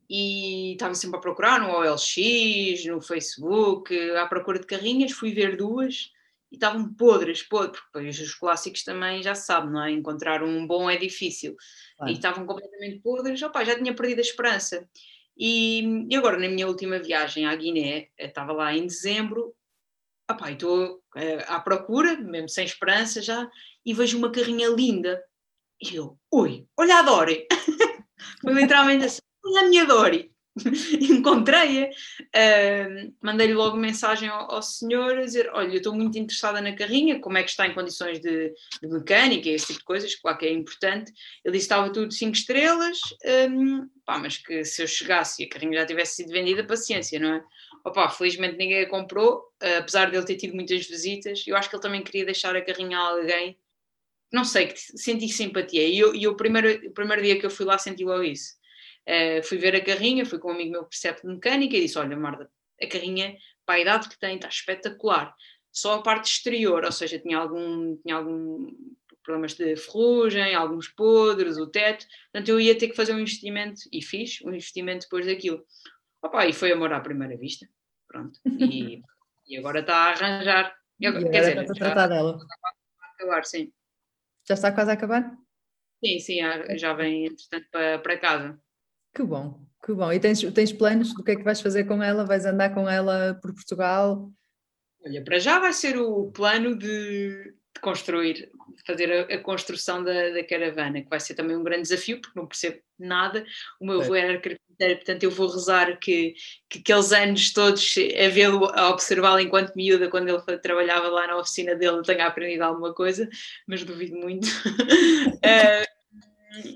E 0.09 0.73
estava 0.73 0.93
sempre 0.93 1.17
a 1.17 1.21
procurar 1.21 1.59
no 1.59 1.71
OLX, 1.71 2.85
no 2.85 3.01
Facebook, 3.01 3.93
à 4.11 4.27
procura 4.27 4.59
de 4.59 4.67
carrinhas, 4.67 5.11
fui 5.11 5.33
ver 5.33 5.57
duas 5.57 6.11
e 6.51 6.55
estavam 6.55 6.93
podres, 6.93 7.41
podres, 7.43 7.81
porque 7.91 8.07
os 8.07 8.35
clássicos 8.35 8.83
também 8.83 9.21
já 9.23 9.33
se 9.33 9.45
sabe, 9.45 9.71
não 9.71 9.83
é? 9.83 9.91
Encontrar 9.91 10.43
um 10.43 10.65
bom 10.65 10.89
é 10.89 10.97
difícil. 10.97 11.55
E 12.07 12.13
estavam 12.13 12.45
completamente 12.45 12.99
podres, 12.99 13.41
opa, 13.41 13.63
já 13.63 13.75
tinha 13.75 13.93
perdido 13.95 14.19
a 14.19 14.21
esperança. 14.21 14.87
E, 15.37 16.05
e, 16.09 16.15
agora, 16.15 16.37
na 16.37 16.47
minha 16.47 16.67
última 16.67 16.99
viagem 16.99 17.45
à 17.45 17.55
Guiné, 17.55 18.09
estava 18.17 18.53
lá 18.53 18.73
em 18.73 18.85
dezembro, 18.85 19.53
opa, 20.29 20.51
estou 20.51 20.95
uh, 20.95 21.43
à 21.47 21.59
procura, 21.59 22.15
mesmo 22.17 22.47
sem 22.47 22.63
esperança 22.63 23.21
já, 23.21 23.49
e 23.85 23.93
vejo 23.93 24.17
uma 24.17 24.31
carrinha 24.31 24.69
linda. 24.69 25.21
E 25.81 25.95
eu, 25.95 26.17
ui, 26.31 26.65
olha 26.77 26.99
a 26.99 27.01
Dory! 27.01 27.47
Foi 28.41 28.53
literalmente 28.53 29.05
assim, 29.05 29.19
olha 29.45 29.61
a 29.61 29.69
minha 29.69 29.85
Dory! 29.85 30.35
encontrei-a, 31.01 31.89
uh, 31.89 33.13
mandei-lhe 33.21 33.53
logo 33.53 33.75
mensagem 33.75 34.29
ao, 34.29 34.49
ao, 34.53 34.61
senhor 34.61 35.17
a 35.17 35.21
dizer: 35.21 35.49
Olha, 35.51 35.67
eu 35.67 35.77
estou 35.77 35.93
muito 35.93 36.17
interessada 36.17 36.61
na 36.61 36.73
carrinha, 36.73 37.19
como 37.19 37.37
é 37.37 37.43
que 37.43 37.49
está 37.49 37.67
em 37.67 37.73
condições 37.73 38.19
de, 38.19 38.53
de 38.81 38.87
mecânica 38.87 39.49
e 39.49 39.53
esse 39.53 39.67
tipo 39.67 39.79
de 39.79 39.85
coisas, 39.85 40.15
claro 40.15 40.37
que 40.37 40.45
é 40.45 40.53
importante. 40.53 41.11
Ele 41.43 41.53
disse 41.53 41.65
estava 41.65 41.91
tudo 41.91 42.11
5 42.13 42.33
estrelas, 42.33 42.97
um, 43.51 43.89
pá, 44.05 44.17
mas 44.17 44.37
que 44.37 44.63
se 44.63 44.81
eu 44.81 44.87
chegasse 44.87 45.43
e 45.43 45.45
a 45.45 45.49
carrinha 45.49 45.79
já 45.79 45.85
tivesse 45.85 46.15
sido 46.15 46.31
vendida, 46.31 46.63
paciência, 46.63 47.19
não 47.19 47.35
é? 47.35 47.43
Opa, 47.85 48.09
felizmente 48.09 48.57
ninguém 48.57 48.81
a 48.81 48.89
comprou, 48.89 49.39
uh, 49.61 49.79
apesar 49.79 50.09
de 50.09 50.15
ele 50.15 50.25
ter 50.25 50.37
tido 50.37 50.55
muitas 50.55 50.87
visitas. 50.87 51.43
Eu 51.45 51.57
acho 51.57 51.69
que 51.69 51.75
ele 51.75 51.83
também 51.83 52.01
queria 52.01 52.23
deixar 52.23 52.55
a 52.55 52.61
carrinha 52.61 52.97
a 52.97 53.09
alguém. 53.09 53.57
Não 54.31 54.45
sei, 54.45 54.67
que 54.67 54.79
senti 54.79 55.27
simpatia. 55.27 55.85
E 55.85 55.99
eu, 55.99 56.15
eu 56.15 56.31
o, 56.31 56.35
primeiro, 56.35 56.87
o 56.87 56.91
primeiro 56.91 57.21
dia 57.21 57.37
que 57.37 57.45
eu 57.45 57.49
fui 57.49 57.65
lá 57.65 57.77
senti 57.77 58.05
logo 58.05 58.23
isso 58.23 58.55
Uh, 59.07 59.43
fui 59.43 59.57
ver 59.57 59.75
a 59.75 59.83
carrinha, 59.83 60.25
fui 60.25 60.39
com 60.39 60.49
um 60.49 60.55
amigo 60.55 60.71
meu 60.71 60.83
que 60.83 60.89
percebe 60.89 61.21
de 61.21 61.27
mecânica 61.27 61.75
e 61.75 61.81
disse: 61.81 61.97
Olha, 61.97 62.17
Marta, 62.17 62.49
a 62.81 62.87
carrinha, 62.87 63.37
para 63.65 63.75
a 63.75 63.79
idade 63.79 64.09
que 64.09 64.17
tem, 64.17 64.35
está 64.35 64.47
espetacular. 64.47 65.33
Só 65.71 65.95
a 65.95 66.01
parte 66.01 66.31
exterior, 66.31 66.83
ou 66.85 66.91
seja, 66.91 67.19
tinha 67.19 67.37
algum, 67.37 67.97
tinha 67.97 68.15
algum 68.15 68.71
problemas 69.25 69.55
de 69.55 69.75
ferrugem, 69.75 70.53
alguns 70.53 70.87
podres, 70.87 71.57
o 71.57 71.67
teto, 71.67 72.05
portanto 72.31 72.49
eu 72.49 72.59
ia 72.59 72.77
ter 72.77 72.89
que 72.89 72.95
fazer 72.95 73.13
um 73.13 73.19
investimento, 73.19 73.81
e 73.91 74.01
fiz 74.01 74.39
um 74.43 74.49
investimento 74.49 75.05
depois 75.05 75.25
daquilo. 75.25 75.65
Opa, 76.21 76.45
e 76.45 76.53
foi 76.53 76.71
amor 76.71 76.93
à 76.93 76.99
primeira 76.99 77.35
vista, 77.35 77.67
pronto, 78.07 78.39
e, 78.45 79.01
e 79.47 79.57
agora 79.57 79.79
está 79.79 79.95
a 79.95 80.09
arranjar. 80.11 80.75
E 80.99 81.07
agora, 81.07 81.23
e 81.23 81.27
agora 81.27 81.31
quer 81.31 81.39
dizer, 81.39 81.61
está 81.61 81.73
a 81.73 81.75
tratar 81.75 82.07
dela. 82.07 82.39
acabar, 83.19 83.45
sim. 83.45 83.73
Já 84.47 84.53
está 84.53 84.71
quase 84.71 84.91
a 84.91 84.93
acabar? 84.93 85.35
Sim, 86.03 86.19
sim, 86.19 86.39
já 86.77 86.93
vem, 86.93 87.25
entretanto, 87.25 87.67
para, 87.71 87.99
para 87.99 88.17
casa. 88.17 88.59
Que 89.15 89.23
bom, 89.23 89.65
que 89.85 89.93
bom. 89.93 90.11
E 90.11 90.19
tens, 90.19 90.41
tens 90.53 90.73
planos 90.73 91.13
do 91.13 91.23
que 91.23 91.31
é 91.31 91.35
que 91.37 91.43
vais 91.43 91.61
fazer 91.61 91.85
com 91.85 92.03
ela? 92.03 92.25
Vais 92.25 92.45
andar 92.45 92.73
com 92.73 92.89
ela 92.89 93.39
por 93.41 93.53
Portugal? 93.53 94.29
Olha, 95.05 95.23
para 95.23 95.39
já 95.39 95.57
vai 95.57 95.71
ser 95.71 95.97
o 95.97 96.31
plano 96.31 96.77
de, 96.77 97.53
de 97.73 97.81
construir, 97.81 98.49
fazer 98.85 99.09
a, 99.09 99.35
a 99.35 99.37
construção 99.37 100.03
da, 100.03 100.31
da, 100.31 100.43
caravana, 100.43 101.01
que 101.01 101.09
vai 101.09 101.21
ser 101.21 101.33
também 101.33 101.55
um 101.55 101.63
grande 101.63 101.83
desafio, 101.83 102.19
porque 102.19 102.37
não 102.37 102.45
percebo 102.45 102.81
nada. 102.99 103.45
O 103.79 103.85
meu 103.85 104.01
avô 104.01 104.15
era 104.15 104.33
arquiteto, 104.33 104.65
portanto 104.77 105.23
eu 105.23 105.31
vou 105.31 105.47
rezar 105.47 105.97
que, 105.97 106.33
que 106.69 106.79
aqueles 106.79 107.13
anos 107.13 107.53
todos 107.53 107.95
a 107.97 108.27
vê-lo, 108.27 108.65
a 108.73 108.89
observá-lo 108.89 109.39
enquanto 109.39 109.75
miúda, 109.75 110.09
quando 110.09 110.27
ele 110.27 110.59
trabalhava 110.59 111.07
lá 111.07 111.27
na 111.27 111.37
oficina 111.37 111.73
dele, 111.73 112.01
tenha 112.01 112.27
aprendido 112.27 112.63
alguma 112.63 112.93
coisa, 112.93 113.29
mas 113.65 113.81
duvido 113.85 114.17
muito. 114.17 114.45
uh, 114.45 115.85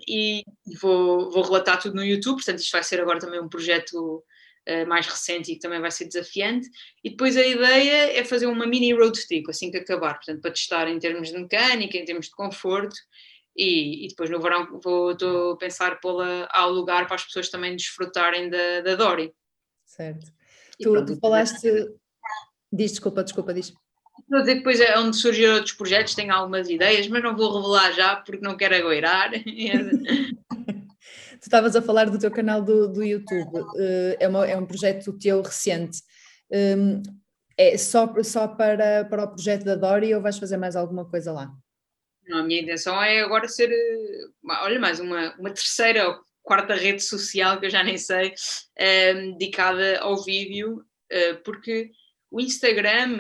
e 0.08 0.44
vou, 0.82 1.32
vou 1.32 1.44
relatar 1.44 1.82
tudo 1.82 1.96
no 1.96 2.04
YouTube, 2.04 2.36
portanto 2.36 2.60
isto 2.60 2.72
vai 2.72 2.84
ser 2.84 3.02
agora 3.02 3.20
também 3.20 3.40
um 3.40 3.50
projeto 3.50 4.24
uh, 4.68 4.88
mais 4.88 5.08
recente 5.08 5.52
e 5.52 5.56
que 5.56 5.62
também 5.62 5.80
vai 5.80 5.92
ser 5.92 6.06
desafiante. 6.06 6.70
E 7.04 7.10
depois 7.12 7.38
a 7.38 7.46
ideia 7.46 8.20
é 8.20 8.24
fazer 8.24 8.48
uma 8.48 8.66
mini 8.66 8.94
road 8.94 9.20
trip 9.28 9.50
assim 9.50 9.72
que 9.72 9.78
acabar, 9.78 10.16
portanto 10.16 10.42
para 10.42 10.52
testar 10.52 10.88
em 10.88 11.00
termos 11.00 11.30
de 11.30 11.38
mecânica, 11.38 11.98
em 11.98 12.06
termos 12.06 12.28
de 12.28 12.32
conforto. 12.32 12.96
E, 13.56 14.06
e 14.06 14.08
depois 14.08 14.30
no 14.30 14.40
verão 14.40 14.80
vou 14.82 15.12
estou 15.12 15.52
a 15.52 15.58
pensar 15.58 16.00
pô-la 16.00 16.48
ao 16.52 16.72
lugar 16.72 17.08
para 17.08 17.16
as 17.16 17.26
pessoas 17.26 17.50
também 17.50 17.76
desfrutarem 17.76 18.50
da, 18.50 18.82
da 18.82 18.96
Dory. 18.96 19.34
Certo. 19.86 20.32
tu, 20.82 21.06
tu 21.06 21.20
falaste. 21.20 21.68
Diz, 22.72 22.92
desculpa, 22.92 23.24
desculpa, 23.24 23.54
diz. 23.54 23.74
Vou 24.28 24.40
dizer 24.40 24.54
que 24.54 24.60
depois 24.60 24.80
é 24.80 24.98
onde 24.98 25.16
surgiram 25.16 25.56
outros 25.56 25.74
projetos, 25.74 26.16
tenho 26.16 26.34
algumas 26.34 26.70
ideias, 26.70 27.08
mas 27.08 27.24
não 27.24 27.36
vou 27.36 27.56
revelar 27.56 27.94
já 27.94 28.16
porque 28.18 28.44
não 28.44 28.58
quero 28.58 28.76
agoirar. 28.76 29.32
tu 31.40 31.44
estavas 31.44 31.76
a 31.76 31.82
falar 31.82 32.10
do 32.10 32.20
teu 32.20 32.32
canal 32.32 32.62
do, 32.62 32.88
do 32.88 33.04
YouTube, 33.04 33.60
uh, 33.60 34.16
é, 34.20 34.28
uma, 34.28 34.46
é 34.46 34.58
um 34.58 34.66
projeto 34.66 35.18
teu 35.18 35.42
recente. 35.42 36.02
Um, 36.52 37.02
é 37.58 37.78
só, 37.78 38.12
só 38.24 38.48
para, 38.48 39.04
para 39.06 39.24
o 39.24 39.28
projeto 39.28 39.66
da 39.66 39.76
Dori 39.76 40.16
ou 40.16 40.22
vais 40.22 40.38
fazer 40.38 40.58
mais 40.58 40.76
alguma 40.76 41.06
coisa 41.06 41.32
lá? 41.32 41.52
Não, 42.26 42.40
a 42.40 42.44
minha 42.44 42.62
intenção 42.62 43.02
é 43.02 43.22
agora 43.22 43.48
ser, 43.48 43.72
eh, 43.72 44.54
olha, 44.62 44.80
mais 44.80 45.00
uma, 45.00 45.36
uma 45.38 45.50
terceira 45.50 46.08
ou 46.08 46.20
quarta 46.42 46.74
rede 46.74 47.04
social 47.04 47.60
que 47.60 47.66
eu 47.66 47.70
já 47.70 47.84
nem 47.84 47.98
sei, 47.98 48.34
um, 49.14 49.32
dedicada 49.34 50.00
ao 50.00 50.24
vídeo, 50.24 50.86
uh, 51.12 51.44
porque 51.44 51.92
o 52.32 52.40
Instagram 52.40 53.18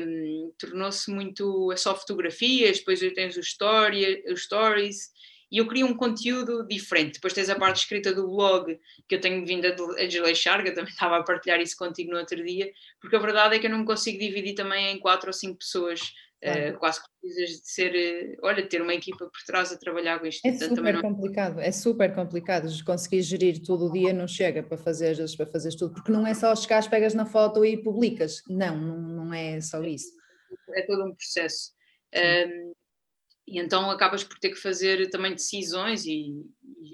um, 0.00 0.52
tornou-se 0.58 1.10
muito 1.10 1.70
é 1.72 1.76
só 1.76 1.94
fotografias, 1.94 2.78
depois 2.78 3.00
tens 3.14 3.36
os, 3.36 3.46
story, 3.48 4.24
os 4.30 4.44
stories, 4.44 5.10
e 5.50 5.58
eu 5.58 5.68
queria 5.68 5.86
um 5.86 5.94
conteúdo 5.94 6.66
diferente. 6.66 7.14
Depois 7.14 7.32
tens 7.32 7.48
a 7.48 7.54
parte 7.54 7.80
escrita 7.80 8.12
do 8.12 8.26
blog, 8.26 8.78
que 9.06 9.14
eu 9.14 9.20
tenho 9.20 9.44
vindo 9.46 9.66
a 9.66 10.06
desleixar, 10.06 10.62
que 10.62 10.70
eu 10.70 10.74
também 10.74 10.90
estava 10.92 11.18
a 11.18 11.22
partilhar 11.22 11.60
isso 11.60 11.76
contigo 11.76 12.10
no 12.10 12.18
outro 12.18 12.42
dia, 12.44 12.70
porque 13.00 13.16
a 13.16 13.20
verdade 13.20 13.56
é 13.56 13.58
que 13.58 13.66
eu 13.66 13.70
não 13.70 13.80
me 13.80 13.84
consigo 13.84 14.18
dividir 14.18 14.54
também 14.54 14.96
em 14.96 14.98
quatro 14.98 15.28
ou 15.28 15.32
cinco 15.32 15.58
pessoas 15.58 16.14
Uh, 16.46 16.78
quase 16.78 17.00
que 17.02 17.08
precisas 17.20 17.60
de 17.60 17.70
ser, 17.70 18.36
uh, 18.40 18.46
olha, 18.46 18.66
ter 18.66 18.80
uma 18.80 18.94
equipa 18.94 19.18
por 19.26 19.42
trás 19.46 19.72
a 19.72 19.76
trabalhar 19.76 20.18
com 20.18 20.26
isto. 20.26 20.46
É 20.46 20.50
Portanto, 20.50 20.76
super 20.76 20.94
não... 20.94 21.02
complicado, 21.02 21.60
é 21.60 21.72
super 21.72 22.14
complicado. 22.14 22.84
Conseguir 22.84 23.22
gerir 23.22 23.62
todo 23.62 23.86
o 23.86 23.92
dia 23.92 24.12
não 24.12 24.28
chega 24.28 24.62
para 24.62 24.76
fazer 24.78 25.16
para 25.36 25.46
fazeres 25.46 25.76
tudo, 25.76 25.94
porque 25.94 26.12
não 26.12 26.26
é 26.26 26.34
só 26.34 26.54
chegar, 26.54 26.88
pegas 26.88 27.14
na 27.14 27.26
foto 27.26 27.64
e 27.64 27.82
publicas. 27.82 28.42
Não, 28.48 28.78
não, 28.78 28.98
não 28.98 29.34
é 29.34 29.60
só 29.60 29.82
isso. 29.82 30.12
É 30.74 30.82
todo 30.82 31.04
um 31.04 31.14
processo. 31.14 31.72
Um, 32.14 32.72
e 33.46 33.60
então 33.60 33.90
acabas 33.90 34.24
por 34.24 34.38
ter 34.38 34.50
que 34.50 34.56
fazer 34.56 35.08
também 35.08 35.32
decisões 35.32 36.04
e, 36.04 36.44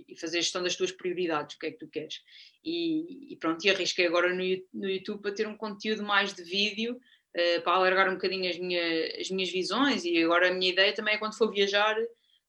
e, 0.06 0.18
fazer 0.20 0.42
gestão 0.42 0.62
das 0.62 0.76
tuas 0.76 0.92
prioridades, 0.92 1.56
o 1.56 1.58
que 1.58 1.66
é 1.66 1.70
que 1.70 1.78
tu 1.78 1.88
queres. 1.88 2.16
E, 2.62 3.32
e 3.32 3.36
pronto, 3.36 3.64
e 3.64 3.70
arrisquei 3.70 4.06
agora 4.06 4.34
no, 4.34 4.44
no 4.74 4.88
YouTube 4.88 5.22
para 5.22 5.34
ter 5.34 5.48
um 5.48 5.56
conteúdo 5.56 6.02
mais 6.02 6.34
de 6.34 6.42
vídeo 6.42 7.00
uh, 7.36 7.62
para 7.62 7.72
alargar 7.72 8.08
um 8.08 8.14
bocadinho 8.14 8.48
as, 8.48 8.58
minha, 8.58 9.20
as 9.20 9.30
minhas 9.30 9.50
visões 9.50 10.04
e 10.04 10.22
agora 10.22 10.48
a 10.48 10.54
minha 10.54 10.72
ideia 10.72 10.94
também 10.94 11.14
é 11.14 11.18
quando 11.18 11.36
for 11.36 11.50
viajar 11.50 11.96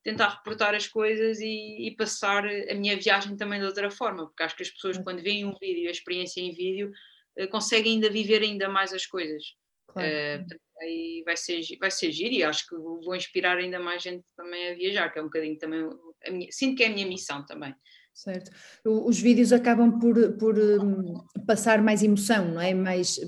tentar 0.03 0.29
reportar 0.29 0.75
as 0.75 0.85
coisas 0.85 1.39
e, 1.39 1.87
e, 1.87 1.95
passar 1.95 2.45
a 2.45 2.75
minha 2.75 2.97
viagem 2.97 3.37
também 3.37 3.59
de 3.59 3.65
outra 3.65 3.89
forma, 3.89 4.27
porque 4.27 4.43
acho 4.43 4.55
que 4.55 4.63
as 4.63 4.69
pessoas 4.69 4.97
quando 4.97 5.23
veem 5.23 5.45
um 5.45 5.55
vídeo, 5.57 5.87
a 5.87 5.91
experiência 5.91 6.41
em 6.41 6.53
vídeo, 6.53 6.91
uh, 7.39 7.47
conseguem 7.47 7.93
ainda 7.93 8.09
viver 8.09 8.41
ainda 8.41 8.67
mais 8.67 8.93
as 8.93 9.05
coisas. 9.05 9.55
Claro. 9.87 10.09
Uh, 10.09 10.57
aí 10.81 11.23
vai 11.25 11.37
ser, 11.37 11.61
vai 11.79 11.89
ser 11.89 12.11
giro 12.11 12.33
e 12.33 12.43
acho 12.43 12.67
que 12.67 12.75
vou 12.75 13.15
inspirar 13.15 13.57
ainda 13.57 13.79
mais 13.79 14.03
gente 14.03 14.25
também 14.35 14.71
a 14.71 14.75
viajar, 14.75 15.09
que 15.09 15.19
é 15.19 15.21
um 15.21 15.25
bocadinho 15.25 15.57
também, 15.57 15.89
minha, 16.29 16.51
sinto 16.51 16.75
que 16.75 16.83
é 16.83 16.87
a 16.87 16.91
minha 16.91 17.07
missão 17.07 17.45
também. 17.45 17.73
Certo. 18.13 18.51
Os 18.85 19.19
vídeos 19.19 19.51
acabam 19.51 19.99
por, 19.99 20.37
por 20.37 20.57
um, 20.57 21.15
passar 21.47 21.81
mais 21.81 22.03
emoção, 22.03 22.47
não 22.49 22.61
é? 22.61 22.71
Mais, 22.71 23.19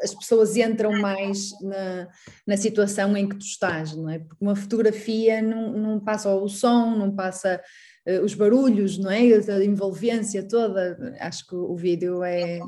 as 0.00 0.14
pessoas 0.14 0.56
entram 0.56 0.92
mais 0.92 1.50
na, 1.60 2.08
na 2.46 2.56
situação 2.56 3.16
em 3.16 3.28
que 3.28 3.36
tu 3.36 3.44
estás, 3.44 3.96
não 3.96 4.08
é? 4.08 4.20
Porque 4.20 4.44
uma 4.44 4.54
fotografia 4.54 5.42
não, 5.42 5.72
não 5.72 6.00
passa 6.00 6.32
o 6.32 6.48
som, 6.48 6.96
não 6.96 7.14
passa 7.16 7.60
uh, 8.06 8.20
os 8.22 8.32
barulhos, 8.32 8.96
não 8.96 9.10
é? 9.10 9.18
A 9.22 9.64
envolvência 9.64 10.46
toda. 10.46 11.16
Acho 11.18 11.44
que 11.44 11.56
o 11.56 11.74
vídeo 11.74 12.22
é, 12.22 12.60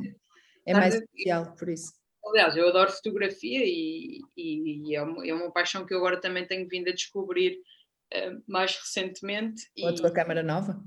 é 0.66 0.74
mais 0.74 0.96
especial 0.96 1.54
por 1.54 1.68
isso. 1.68 1.92
Aliás, 2.26 2.56
eu 2.56 2.68
adoro 2.68 2.90
fotografia 2.90 3.64
e, 3.64 4.20
e, 4.36 4.90
e 4.90 4.96
é, 4.96 5.02
uma, 5.02 5.26
é, 5.26 5.32
uma, 5.32 5.52
paixão 5.52 5.86
que 5.86 5.94
eu 5.94 5.98
agora 5.98 6.20
também 6.20 6.44
tenho 6.44 6.68
vindo 6.68 6.88
a 6.88 6.92
descobrir 6.92 7.60
uh, 8.12 8.42
mais 8.44 8.76
recentemente. 8.76 9.62
Com 9.80 9.86
a 9.86 9.94
tua 9.94 10.10
câmera 10.10 10.42
nova? 10.42 10.82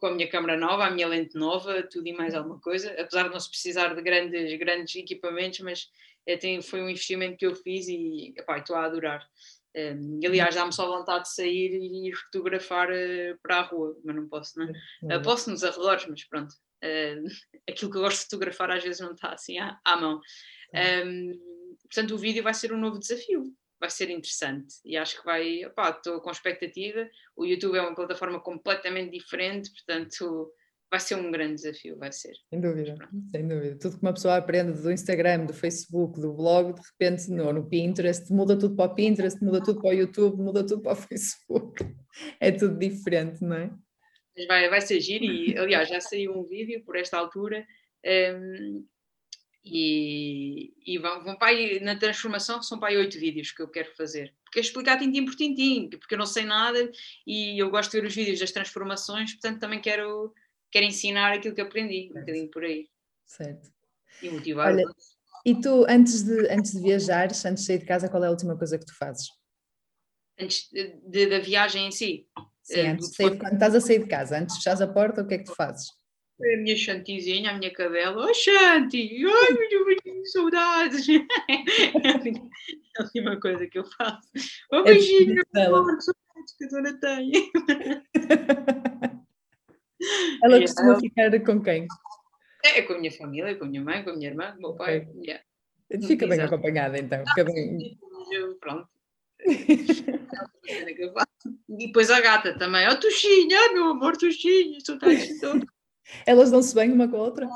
Com 0.00 0.06
a 0.06 0.14
minha 0.14 0.28
câmera 0.28 0.58
nova, 0.58 0.86
a 0.86 0.90
minha 0.90 1.08
lente 1.08 1.36
nova, 1.36 1.82
tudo 1.82 2.06
e 2.06 2.12
mais 2.12 2.34
alguma 2.34 2.60
coisa, 2.60 2.90
apesar 2.92 3.24
de 3.24 3.30
não 3.30 3.40
se 3.40 3.50
precisar 3.50 3.94
de 3.94 4.02
grandes, 4.02 4.58
grandes 4.58 4.94
equipamentos, 4.94 5.60
mas 5.60 5.88
é, 6.26 6.36
tem, 6.36 6.62
foi 6.62 6.82
um 6.82 6.88
investimento 6.88 7.36
que 7.36 7.46
eu 7.46 7.54
fiz 7.54 7.88
e 7.88 8.34
epá, 8.36 8.58
estou 8.58 8.76
a 8.76 8.84
adorar. 8.84 9.26
Um, 9.74 10.20
aliás, 10.24 10.54
dá-me 10.54 10.72
só 10.72 10.86
vontade 10.86 11.24
de 11.24 11.34
sair 11.34 11.72
e 11.72 12.08
ir 12.08 12.14
fotografar 12.14 12.90
uh, 12.90 13.38
para 13.42 13.56
a 13.56 13.62
rua, 13.62 13.96
mas 14.04 14.14
não 14.14 14.28
posso, 14.28 14.58
não 14.58 14.66
é? 14.66 15.16
Uh, 15.16 15.22
posso 15.22 15.50
nos 15.50 15.64
arredores, 15.64 16.06
mas 16.06 16.24
pronto. 16.24 16.52
Uh, 16.84 17.24
aquilo 17.68 17.90
que 17.90 17.96
eu 17.96 18.02
gosto 18.02 18.18
de 18.18 18.24
fotografar 18.24 18.70
às 18.70 18.82
vezes 18.82 19.00
não 19.00 19.12
está 19.12 19.32
assim 19.32 19.58
à, 19.58 19.80
à 19.84 19.96
mão. 19.96 20.20
Um, 21.06 21.32
portanto, 21.84 22.14
o 22.14 22.18
vídeo 22.18 22.42
vai 22.42 22.54
ser 22.54 22.72
um 22.72 22.78
novo 22.78 22.98
desafio 22.98 23.44
vai 23.82 23.90
ser 23.90 24.10
interessante 24.10 24.76
e 24.84 24.96
acho 24.96 25.18
que 25.18 25.24
vai, 25.24 25.62
estou 25.64 26.20
com 26.20 26.30
expectativa. 26.30 27.04
O 27.36 27.44
YouTube 27.44 27.76
é 27.76 27.82
uma 27.82 27.96
plataforma 27.96 28.40
completamente 28.40 29.10
diferente, 29.10 29.72
portanto 29.72 30.52
vai 30.88 31.00
ser 31.00 31.16
um 31.16 31.32
grande 31.32 31.54
desafio, 31.54 31.98
vai 31.98 32.12
ser. 32.12 32.32
Sem 32.48 32.60
dúvida, 32.60 32.94
sem 33.32 33.48
dúvida. 33.48 33.76
Tudo 33.80 33.96
que 33.96 34.02
uma 34.02 34.12
pessoa 34.12 34.36
aprende 34.36 34.80
do 34.80 34.92
Instagram, 34.92 35.46
do 35.46 35.52
Facebook, 35.52 36.20
do 36.20 36.32
blog, 36.32 36.74
de 36.74 36.80
repente 36.80 37.28
no, 37.32 37.52
no 37.52 37.68
Pinterest, 37.68 38.32
muda 38.32 38.56
tudo 38.56 38.76
para 38.76 38.92
o 38.92 38.94
Pinterest, 38.94 39.42
muda 39.42 39.60
tudo 39.60 39.80
para 39.80 39.90
o 39.90 39.94
YouTube, 39.94 40.40
muda 40.40 40.64
tudo 40.64 40.80
para 40.80 40.92
o 40.92 40.94
Facebook. 41.02 41.84
É 42.38 42.52
tudo 42.52 42.78
diferente, 42.78 43.42
não 43.42 43.56
é? 43.56 43.70
Mas 44.36 44.46
vai, 44.46 44.70
vai 44.70 44.80
ser 44.80 45.00
giro 45.00 45.24
e, 45.24 45.58
aliás, 45.58 45.88
já 45.88 46.00
saiu 46.00 46.38
um 46.38 46.44
vídeo 46.44 46.84
por 46.84 46.96
esta 46.96 47.18
altura 47.18 47.66
um, 48.06 48.86
e, 49.64 50.74
e 50.84 50.98
vão, 50.98 51.22
vão 51.22 51.36
para 51.36 51.48
aí, 51.48 51.80
na 51.80 51.96
transformação 51.96 52.62
são 52.62 52.78
para 52.78 52.88
aí 52.88 52.96
oito 52.96 53.18
vídeos 53.18 53.52
que 53.52 53.62
eu 53.62 53.68
quero 53.68 53.94
fazer. 53.94 54.34
Porque 54.44 54.58
é 54.58 54.62
explicar 54.62 54.98
tintim 54.98 55.24
por 55.24 55.34
tintim, 55.34 55.88
porque 55.90 56.14
eu 56.14 56.18
não 56.18 56.26
sei 56.26 56.44
nada 56.44 56.90
e 57.26 57.62
eu 57.62 57.70
gosto 57.70 57.92
de 57.92 58.00
ver 58.00 58.06
os 58.06 58.14
vídeos 58.14 58.40
das 58.40 58.50
transformações, 58.50 59.32
portanto 59.32 59.60
também 59.60 59.80
quero, 59.80 60.34
quero 60.70 60.86
ensinar 60.86 61.32
aquilo 61.32 61.54
que 61.54 61.60
aprendi, 61.60 62.10
um 62.10 62.20
bocadinho 62.20 62.50
por 62.50 62.64
aí. 62.64 62.88
Certo. 63.24 63.70
E 64.20 64.30
motivar. 64.30 64.72
Olha, 64.72 64.84
e 65.44 65.60
tu, 65.60 65.86
antes 65.88 66.22
de, 66.22 66.48
antes 66.48 66.72
de 66.72 66.80
viajares, 66.80 67.44
antes 67.44 67.62
de 67.62 67.66
sair 67.66 67.78
de 67.78 67.86
casa, 67.86 68.08
qual 68.08 68.22
é 68.24 68.26
a 68.26 68.30
última 68.30 68.56
coisa 68.56 68.78
que 68.78 68.86
tu 68.86 68.96
fazes? 68.96 69.28
Antes 70.38 70.68
de, 70.70 71.00
de, 71.06 71.26
da 71.26 71.38
viagem 71.38 71.86
em 71.86 71.90
si? 71.90 72.28
Sim, 72.62 72.80
uh, 72.80 72.90
antes 72.92 73.10
de 73.10 73.16
sair, 73.16 73.38
quando 73.38 73.54
estás 73.54 73.74
a 73.74 73.80
sair 73.80 73.98
de 74.00 74.08
casa, 74.08 74.38
antes 74.38 74.54
de 74.54 74.60
fechares 74.60 74.80
a 74.80 74.86
porta, 74.86 75.22
o 75.22 75.26
que 75.26 75.34
é 75.34 75.38
que 75.38 75.44
tu 75.44 75.54
fazes? 75.54 75.86
A 76.44 76.56
minha 76.56 76.76
Shantizinha, 76.76 77.50
a 77.50 77.58
minha 77.58 77.72
cadela, 77.72 78.26
oh 78.26 78.34
Shanti, 78.34 79.24
ai 79.24 79.52
meu 79.70 79.84
beijinho, 79.86 80.26
saudades. 80.26 81.06
é 81.08 81.22
a 82.98 83.02
última 83.02 83.40
coisa 83.40 83.66
que 83.66 83.78
eu 83.78 83.84
faço. 83.84 84.28
Oh 84.72 84.82
beijinho, 84.82 85.42
meu 85.54 85.76
amor, 85.76 85.96
que 85.96 86.02
saudades 86.02 86.56
que 86.58 86.64
a 86.64 86.68
dona 86.68 86.98
tem. 87.00 87.32
Ela 90.42 90.60
costuma 90.60 90.98
ficar 90.98 91.40
com 91.44 91.62
quem? 91.62 91.86
É, 92.64 92.82
com 92.82 92.94
a 92.94 92.98
minha 92.98 93.12
família, 93.12 93.54
com 93.54 93.64
a 93.64 93.68
minha 93.68 93.82
mãe, 93.82 94.02
com 94.02 94.10
a 94.10 94.16
minha 94.16 94.30
irmã, 94.30 94.50
com 94.52 94.58
o 94.58 94.62
meu 94.62 94.74
pai. 94.74 94.98
Okay. 94.98 95.22
Yeah. 95.22 95.44
Fica 96.06 96.26
bem 96.26 96.38
Exato. 96.38 96.54
acompanhada 96.54 96.98
então. 96.98 97.24
Fica 97.28 97.44
bem... 97.44 97.98
Pronto. 98.60 98.88
e 101.68 101.86
depois 101.86 102.10
a 102.10 102.20
gata 102.20 102.56
também, 102.58 102.88
oh 102.88 102.98
Tuxinha, 102.98 103.72
meu 103.72 103.90
amor, 103.90 104.16
Tuxinha, 104.16 104.78
saudades 104.80 105.28
de. 105.28 105.66
Elas 106.26 106.50
dão-se 106.50 106.74
bem 106.74 106.92
uma 106.92 107.08
com 107.08 107.16
a 107.16 107.22
outra? 107.22 107.48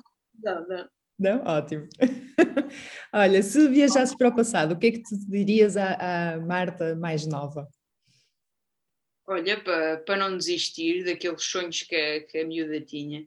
Não, 0.43 0.69
não. 0.69 0.89
Não? 1.19 1.43
Ótimo. 1.45 1.89
Olha, 3.13 3.43
se 3.43 3.69
viajasses 3.69 4.15
para 4.15 4.29
o 4.29 4.37
passado, 4.37 4.73
o 4.73 4.79
que 4.79 4.87
é 4.89 4.91
que 4.93 5.03
tu 5.03 5.17
dirias 5.29 5.77
à, 5.77 6.35
à 6.35 6.41
Marta 6.41 6.95
mais 6.95 7.27
nova? 7.27 7.67
Olha, 9.27 9.63
para, 9.63 9.99
para 9.99 10.17
não 10.17 10.37
desistir 10.37 11.05
daqueles 11.05 11.43
sonhos 11.43 11.83
que 11.83 11.97
a, 11.97 12.21
que 12.25 12.39
a 12.39 12.47
miúda 12.47 12.81
tinha, 12.81 13.27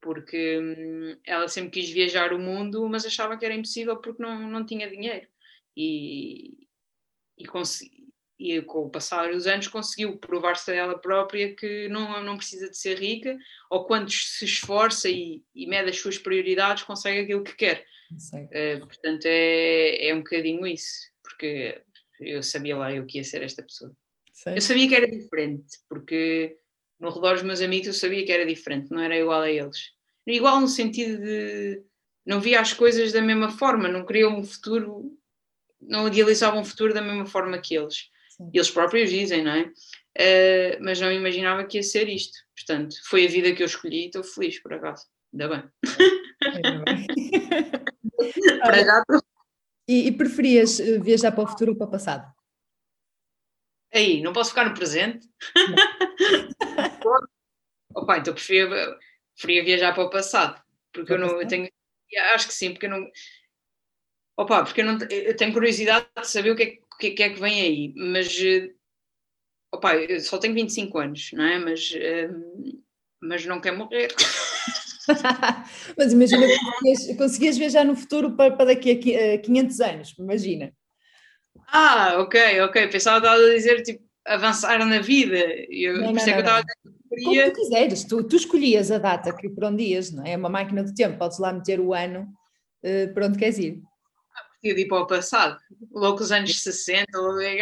porque 0.00 0.58
hum, 0.58 1.18
ela 1.24 1.48
sempre 1.48 1.70
quis 1.70 1.90
viajar 1.90 2.32
o 2.32 2.38
mundo, 2.38 2.88
mas 2.88 3.04
achava 3.04 3.36
que 3.36 3.44
era 3.44 3.54
impossível 3.54 3.96
porque 3.98 4.22
não, 4.22 4.48
não 4.48 4.64
tinha 4.64 4.88
dinheiro. 4.88 5.26
E, 5.76 6.66
e, 7.36 7.46
e 8.38 8.60
com 8.62 8.80
o 8.80 8.90
passar 8.90 9.32
dos 9.32 9.46
anos 9.46 9.68
conseguiu 9.68 10.16
provar-se 10.18 10.70
a 10.70 10.74
ela 10.74 10.98
própria 10.98 11.54
que 11.54 11.88
não, 11.88 12.22
não 12.22 12.36
precisa 12.36 12.68
de 12.68 12.76
ser 12.76 12.98
rica, 12.98 13.36
ou 13.70 13.84
quando 13.84 14.10
se 14.10 14.44
esforça 14.44 15.08
e, 15.08 15.42
e 15.54 15.66
mede 15.66 15.90
as 15.90 15.98
suas 15.98 16.18
prioridades, 16.18 16.82
consegue 16.82 17.20
aquilo 17.20 17.44
que 17.44 17.54
quer. 17.54 17.84
Uh, 18.12 18.86
portanto, 18.86 19.24
é, 19.26 20.08
é 20.08 20.14
um 20.14 20.18
bocadinho 20.18 20.66
isso, 20.66 21.10
porque 21.22 21.80
eu 22.20 22.42
sabia 22.42 22.76
lá 22.76 22.92
eu 22.92 23.06
que 23.06 23.18
ia 23.18 23.24
ser 23.24 23.42
esta 23.42 23.62
pessoa. 23.62 23.92
Eu 24.46 24.60
sabia 24.60 24.88
que 24.88 24.94
era 24.94 25.08
diferente, 25.08 25.78
porque 25.88 26.56
no 26.98 27.10
redor 27.10 27.34
dos 27.34 27.42
meus 27.42 27.60
amigos 27.60 27.86
eu 27.86 27.94
sabia 27.94 28.24
que 28.24 28.32
era 28.32 28.44
diferente, 28.44 28.90
não 28.90 29.00
era 29.00 29.16
igual 29.16 29.42
a 29.42 29.50
eles. 29.50 29.92
Igual 30.26 30.60
no 30.60 30.68
sentido 30.68 31.22
de 31.22 31.82
não 32.26 32.40
via 32.40 32.60
as 32.60 32.72
coisas 32.72 33.12
da 33.12 33.20
mesma 33.20 33.50
forma, 33.50 33.88
não 33.88 34.04
queria 34.04 34.28
um 34.28 34.42
futuro, 34.42 35.16
não 35.80 36.08
idealizava 36.08 36.58
um 36.58 36.64
futuro 36.64 36.94
da 36.94 37.02
mesma 37.02 37.26
forma 37.26 37.58
que 37.58 37.76
eles. 37.76 38.10
Sim. 38.36 38.50
Eles 38.52 38.70
próprios 38.70 39.10
dizem, 39.10 39.44
não 39.44 39.52
é? 39.52 39.62
Uh, 40.16 40.78
mas 40.80 41.00
não 41.00 41.12
imaginava 41.12 41.64
que 41.64 41.78
ia 41.78 41.82
ser 41.82 42.08
isto. 42.08 42.36
Portanto, 42.56 42.96
foi 43.04 43.26
a 43.26 43.28
vida 43.28 43.54
que 43.54 43.62
eu 43.62 43.66
escolhi 43.66 44.04
e 44.04 44.06
estou 44.06 44.24
feliz, 44.24 44.60
por 44.60 44.72
acaso. 44.72 45.06
Ainda 45.32 45.48
bem. 45.48 45.64
Ainda 46.54 46.84
bem. 46.84 47.06
para 48.62 48.84
já 48.84 49.04
e, 49.88 50.08
e 50.08 50.12
preferias 50.12 50.80
eh, 50.80 50.98
viajar 50.98 51.32
para 51.32 51.44
o 51.44 51.46
futuro 51.46 51.72
ou 51.72 51.78
para 51.78 51.86
o 51.86 51.90
passado? 51.90 52.32
Aí, 53.92 54.22
não 54.22 54.32
posso 54.32 54.50
ficar 54.50 54.64
no 54.68 54.74
presente? 54.74 55.28
Opa, 57.94 58.18
então 58.18 58.34
preferia, 58.34 58.68
preferia 59.36 59.64
viajar 59.64 59.92
para 59.94 60.04
o 60.04 60.10
passado. 60.10 60.60
Porque 60.92 61.12
eu 61.12 61.18
não 61.18 61.40
eu 61.40 61.46
tenho. 61.46 61.70
Acho 62.34 62.48
que 62.48 62.54
sim, 62.54 62.72
porque 62.72 62.86
eu 62.86 62.90
não. 62.90 63.08
Opa, 64.36 64.64
porque 64.64 64.80
eu, 64.80 64.84
não, 64.84 64.98
eu 65.08 65.36
tenho 65.36 65.52
curiosidade 65.52 66.08
de 66.16 66.26
saber 66.26 66.50
o 66.50 66.56
que 66.56 66.62
é, 66.62 66.78
o 66.94 66.98
que, 66.98 67.22
é 67.22 67.30
que 67.30 67.40
vem 67.40 67.60
aí, 67.60 67.94
mas 67.96 68.38
eh, 68.40 68.70
opa, 69.72 69.96
eu 69.96 70.20
só 70.20 70.38
tenho 70.38 70.54
25 70.54 70.98
anos, 70.98 71.30
não 71.32 71.44
é? 71.44 71.58
Mas, 71.58 71.90
uh, 71.90 72.82
mas 73.20 73.44
não 73.44 73.60
quero 73.60 73.78
morrer. 73.78 74.14
Mas 75.98 76.14
imagina 76.14 76.46
que 76.46 76.58
conseguias, 76.58 77.18
conseguias 77.18 77.58
viajar 77.58 77.84
no 77.84 77.94
futuro 77.94 78.34
para, 78.34 78.56
para 78.56 78.66
daqui 78.66 79.14
a 79.14 79.38
500 79.38 79.80
anos, 79.80 80.14
imagina. 80.18 80.72
Ah, 81.68 82.16
ok, 82.20 82.62
ok. 82.62 82.88
Pensava 82.88 83.20
que 83.20 83.26
estava 83.26 83.42
a 83.42 83.54
dizer 83.54 83.82
tipo 83.82 84.02
avançar 84.24 84.78
na 84.84 85.00
vida. 85.00 85.36
Eu, 85.68 85.98
não, 85.98 86.06
não, 86.06 86.12
não, 86.12 86.24
que 86.24 86.30
eu 86.30 86.38
estava 86.38 86.58
a 86.58 86.62
dizer 86.62 87.24
Como 87.24 87.44
tu 87.44 87.52
quiseres, 87.52 88.04
tu, 88.04 88.24
tu 88.24 88.36
escolhias 88.36 88.90
a 88.90 88.98
data 88.98 89.36
que 89.36 89.48
para 89.50 89.68
onde 89.68 89.82
ias, 89.82 90.10
não 90.10 90.24
é? 90.24 90.32
É 90.32 90.36
uma 90.36 90.48
máquina 90.48 90.82
do 90.82 90.94
tempo, 90.94 91.18
podes 91.18 91.38
lá 91.38 91.52
meter 91.52 91.80
o 91.80 91.92
ano 91.92 92.26
uh, 92.82 93.12
para 93.12 93.26
onde 93.26 93.38
queres 93.38 93.58
ir. 93.58 93.82
Podia 94.64 94.80
ir 94.80 94.88
para 94.88 95.02
o 95.02 95.06
passado, 95.06 95.60
logo 95.92 96.22
os 96.22 96.32
anos 96.32 96.62
60, 96.62 97.06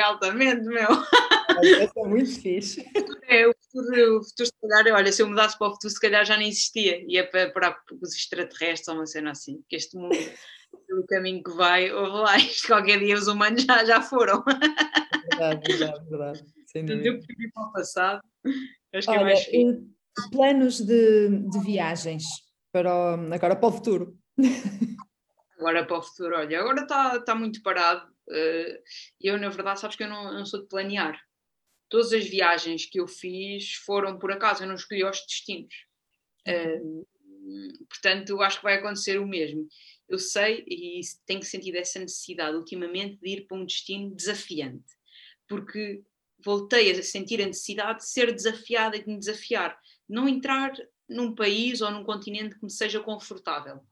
altamente, 0.05 0.63
meu. 0.63 0.89
Essa 1.81 1.93
é 1.97 2.09
muito 2.09 2.41
fixe. 2.41 2.89
É, 3.27 3.45
o 3.49 3.53
futuro, 3.61 4.19
o 4.19 4.23
futuro, 4.23 4.47
se 4.47 4.53
calhar, 4.61 4.95
olha, 4.95 5.11
se 5.11 5.21
eu 5.21 5.29
mudasse 5.29 5.59
para 5.59 5.67
o 5.67 5.71
futuro, 5.73 5.93
se 5.93 6.01
calhar 6.01 6.25
já 6.25 6.37
nem 6.37 6.49
existia. 6.49 7.05
Ia 7.09 7.29
para, 7.29 7.51
para 7.51 7.77
os 8.01 8.15
extraterrestres 8.15 8.87
ou 8.87 8.95
uma 8.95 9.07
cena 9.07 9.33
assim, 9.33 9.65
que 9.69 9.75
este 9.75 9.97
mundo, 9.97 10.17
pelo 10.87 11.05
caminho 11.09 11.43
que 11.43 11.51
vai, 11.51 11.91
ou 11.91 12.07
lá, 12.07 12.35
qualquer 12.69 13.01
dia 13.01 13.17
os 13.17 13.27
humanos 13.27 13.65
já, 13.65 13.85
já 13.85 14.01
foram. 14.01 14.45
Verdade, 15.29 15.77
verdade, 15.77 16.09
verdade. 16.09 16.45
Sem 16.67 16.85
dúvida. 16.85 17.09
Eu 17.09 17.15
prefiro 17.15 17.43
ir 17.43 17.51
para 17.53 17.65
o 17.65 17.73
passado. 17.73 18.21
Acho 18.95 19.09
que 19.09 19.13
olha, 19.13 19.21
é 19.21 19.25
mais 19.25 19.45
fixe. 19.45 19.91
Planos 20.31 20.81
de, 20.81 21.29
de 21.51 21.59
viagens 21.65 22.23
para 22.71 22.95
o, 22.95 23.35
agora 23.35 23.57
para 23.57 23.69
o 23.69 23.73
futuro. 23.73 24.17
Agora 25.63 25.87
para 25.87 25.99
o 25.99 26.03
futuro, 26.03 26.37
olha, 26.37 26.61
agora 26.61 26.83
está 26.83 27.21
tá 27.21 27.35
muito 27.35 27.63
parado. 27.63 28.13
Eh, 28.29 28.83
eu, 29.21 29.39
na 29.39 29.49
verdade, 29.49 29.81
sabes 29.81 29.97
que 29.97 30.03
eu 30.03 30.09
não, 30.09 30.33
não 30.33 30.45
sou 30.45 30.61
de 30.61 30.69
planear 30.69 31.21
todas 31.93 32.11
as 32.15 32.27
viagens 32.27 32.87
que 32.87 32.99
eu 32.99 33.07
fiz 33.07 33.75
foram 33.75 34.19
por 34.19 34.33
acaso, 34.33 34.63
eu 34.63 34.67
não 34.67 34.77
escolhi 34.77 35.05
os 35.05 35.21
destinos. 35.27 35.75
Uh, 36.49 37.07
portanto, 37.87 38.41
acho 38.41 38.57
que 38.57 38.65
vai 38.65 38.79
acontecer 38.79 39.21
o 39.21 39.27
mesmo. 39.27 39.69
Eu 40.09 40.19
sei 40.19 40.65
e 40.67 41.01
tenho 41.27 41.43
sentido 41.43 41.77
essa 41.77 41.99
necessidade 41.99 42.57
ultimamente 42.57 43.19
de 43.21 43.29
ir 43.29 43.47
para 43.47 43.59
um 43.59 43.67
destino 43.67 44.15
desafiante, 44.17 44.91
porque 45.47 46.03
voltei 46.43 46.91
a 46.93 47.03
sentir 47.03 47.43
a 47.43 47.47
necessidade 47.47 47.99
de 47.99 48.09
ser 48.09 48.33
desafiada 48.33 48.97
e 48.97 49.05
de 49.05 49.09
me 49.11 49.19
desafiar, 49.19 49.79
não 50.09 50.27
entrar 50.27 50.73
num 51.07 51.35
país 51.35 51.83
ou 51.83 51.91
num 51.91 52.05
continente 52.05 52.59
que 52.59 52.65
me 52.65 52.71
seja 52.71 53.01
confortável. 53.01 53.83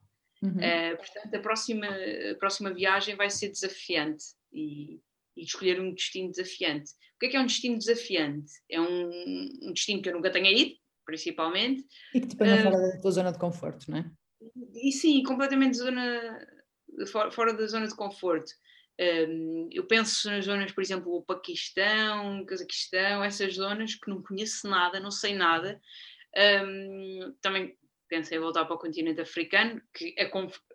Uhum. 0.42 0.52
Uh, 0.52 0.96
portanto, 0.96 1.34
a 1.34 1.38
próxima, 1.40 1.86
a 1.86 2.34
próxima 2.38 2.72
viagem 2.72 3.14
vai 3.14 3.28
ser 3.28 3.50
desafiante 3.50 4.24
e, 4.52 5.00
e 5.36 5.44
escolher 5.44 5.80
um 5.80 5.92
destino 5.92 6.30
desafiante. 6.30 6.92
O 6.92 7.18
que 7.20 7.26
é 7.26 7.28
que 7.28 7.36
é 7.36 7.40
um 7.40 7.46
destino 7.46 7.76
desafiante? 7.76 8.52
É 8.70 8.80
um, 8.80 9.50
um 9.62 9.72
destino 9.72 10.00
que 10.00 10.08
eu 10.08 10.14
nunca 10.14 10.30
tenha 10.30 10.50
ido, 10.50 10.74
principalmente. 11.04 11.84
E 12.14 12.20
que 12.20 12.28
te 12.28 12.36
ponha 12.36 12.56
uh, 12.56 12.62
fora 12.62 12.78
da 12.78 13.00
tua 13.00 13.10
zona 13.10 13.32
de 13.32 13.38
conforto, 13.38 13.90
não 13.90 13.98
é? 13.98 14.10
E 14.74 14.92
sim, 14.92 15.22
completamente 15.22 15.76
zona, 15.76 16.46
fora, 17.12 17.30
fora 17.30 17.52
da 17.52 17.66
zona 17.66 17.86
de 17.86 17.94
conforto. 17.94 18.50
Um, 18.98 19.68
eu 19.72 19.86
penso 19.86 20.30
nas 20.30 20.44
zonas, 20.44 20.72
por 20.72 20.82
exemplo, 20.82 21.14
o 21.14 21.22
Paquistão, 21.22 22.44
Cazaquistão, 22.44 23.24
essas 23.24 23.54
zonas 23.54 23.94
que 23.94 24.10
não 24.10 24.22
conheço 24.22 24.68
nada, 24.68 25.00
não 25.00 25.10
sei 25.10 25.34
nada. 25.34 25.80
Um, 26.64 27.34
também 27.40 27.76
pensei 28.10 28.36
em 28.36 28.40
voltar 28.40 28.66
para 28.66 28.74
o 28.74 28.78
continente 28.78 29.20
africano, 29.20 29.80
que 29.94 30.14
é 30.18 30.30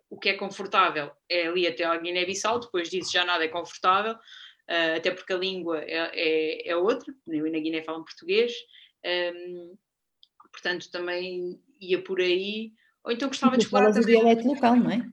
o 0.08 0.18
que 0.18 0.30
é 0.30 0.34
confortável 0.34 1.10
é 1.28 1.46
ali 1.46 1.66
até 1.66 1.84
a 1.84 1.96
Guiné-Bissau, 1.96 2.58
depois 2.58 2.88
disso 2.88 3.12
já 3.12 3.24
nada 3.24 3.44
é 3.44 3.48
confortável 3.48 4.14
uh, 4.14 4.96
até 4.96 5.10
porque 5.10 5.32
a 5.32 5.36
língua 5.36 5.82
é, 5.82 6.10
é, 6.14 6.68
é 6.70 6.76
outra, 6.76 7.14
eu 7.26 7.46
e 7.46 7.50
na 7.50 7.58
Guiné 7.58 7.82
falam 7.82 8.04
português, 8.04 8.52
um, 9.04 9.76
portanto 10.50 10.90
também 10.90 11.60
ia 11.80 12.02
por 12.02 12.20
aí, 12.20 12.72
ou 13.04 13.12
então 13.12 13.28
gostava 13.28 13.56
de 13.56 13.64
explorar 13.64 13.92
também... 13.92 14.02
o 14.02 14.06
dialeto 14.06 14.48
local, 14.48 14.76
não 14.76 14.90
é? 14.90 15.06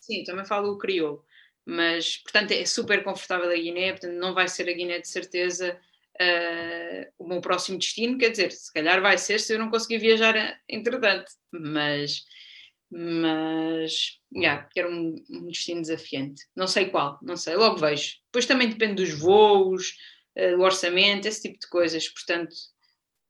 Sim, 0.00 0.24
também 0.24 0.46
falo 0.46 0.72
o 0.72 0.78
crioulo, 0.78 1.24
mas 1.66 2.16
portanto 2.18 2.52
é 2.52 2.64
super 2.64 3.04
confortável 3.04 3.50
a 3.50 3.54
Guiné, 3.54 3.92
portanto 3.92 4.14
não 4.14 4.34
vai 4.34 4.48
ser 4.48 4.68
a 4.68 4.72
Guiné 4.72 5.00
de 5.00 5.08
certeza 5.08 5.78
uh, 6.20 7.12
o 7.18 7.26
meu 7.26 7.40
próximo 7.40 7.78
destino, 7.78 8.18
quer 8.18 8.30
dizer, 8.30 8.52
se 8.52 8.72
calhar 8.72 9.00
vai 9.00 9.18
ser 9.18 9.40
se 9.40 9.54
eu 9.54 9.58
não 9.58 9.70
conseguir 9.70 9.98
viajar 9.98 10.60
entretanto, 10.68 11.30
mas 11.52 12.24
mas 12.90 14.18
yeah, 14.34 14.66
era 14.74 14.88
um, 14.88 15.14
um, 15.30 15.46
destino 15.48 15.82
desafiante. 15.82 16.42
Não 16.56 16.66
sei 16.66 16.86
qual, 16.86 17.18
não 17.22 17.36
sei, 17.36 17.54
logo 17.54 17.76
vejo. 17.76 18.14
Depois 18.26 18.46
também 18.46 18.70
depende 18.70 19.02
dos 19.02 19.12
voos, 19.12 19.92
uh, 20.38 20.56
do 20.56 20.62
orçamento, 20.62 21.28
esse 21.28 21.42
tipo 21.42 21.58
de 21.58 21.68
coisas, 21.68 22.08
portanto 22.08 22.52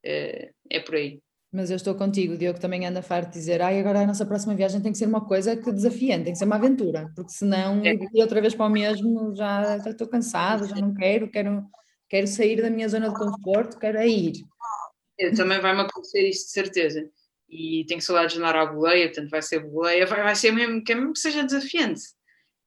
uh, 0.07 0.55
é 0.71 0.81
por 0.81 0.95
aí. 0.95 1.21
Mas 1.51 1.71
eu 1.71 1.77
estou 1.77 1.95
contigo, 1.95 2.35
o 2.35 2.37
Diogo 2.37 2.61
também 2.61 2.87
anda 2.87 3.03
farto 3.03 3.29
de 3.29 3.39
dizer 3.39 3.63
ai, 3.63 3.81
agora 3.81 4.01
a 4.01 4.07
nossa 4.07 4.27
próxima 4.27 4.55
viagem 4.55 4.83
tem 4.83 4.93
que 4.93 4.99
ser 4.99 5.07
uma 5.07 5.25
coisa 5.27 5.57
que 5.57 5.73
desafiante, 5.73 6.25
tem 6.25 6.33
que 6.35 6.39
ser 6.39 6.45
uma 6.45 6.57
aventura, 6.57 7.11
porque 7.17 7.33
senão 7.33 7.83
é. 7.83 7.95
ir 7.95 8.21
outra 8.21 8.41
vez 8.41 8.55
para 8.55 8.67
o 8.67 8.71
mesmo, 8.71 9.35
já, 9.35 9.79
já 9.79 9.91
estou 9.91 10.07
cansado, 10.07 10.69
já 10.69 10.77
não 10.77 10.93
quero, 10.93 11.31
quero, 11.31 11.65
quero 12.09 12.27
sair 12.27 12.61
da 12.61 12.71
minha 12.71 12.89
zona 12.89 13.09
de 13.09 13.15
conforto, 13.15 13.79
quero 13.79 13.99
é 13.99 14.09
ir. 14.09 14.45
Também 15.37 15.61
vai-me 15.61 15.83
acontecer 15.83 16.29
isso 16.29 16.47
de 16.47 16.53
certeza 16.53 17.11
e 17.49 17.85
tenho 17.87 18.03
saudades 18.03 18.35
de 18.35 18.39
andar 18.39 18.57
à 18.57 18.67
boleia, 18.67 19.07
portanto 19.07 19.31
vai 19.31 19.43
ser 19.43 19.61
boleia, 19.61 20.07
vai, 20.07 20.23
vai 20.23 20.37
ser 20.37 20.53
mesmo 20.53 20.85
que, 20.85 20.95
mesmo 20.95 21.13
que 21.13 21.19
seja 21.19 21.43
desafiante, 21.43 22.03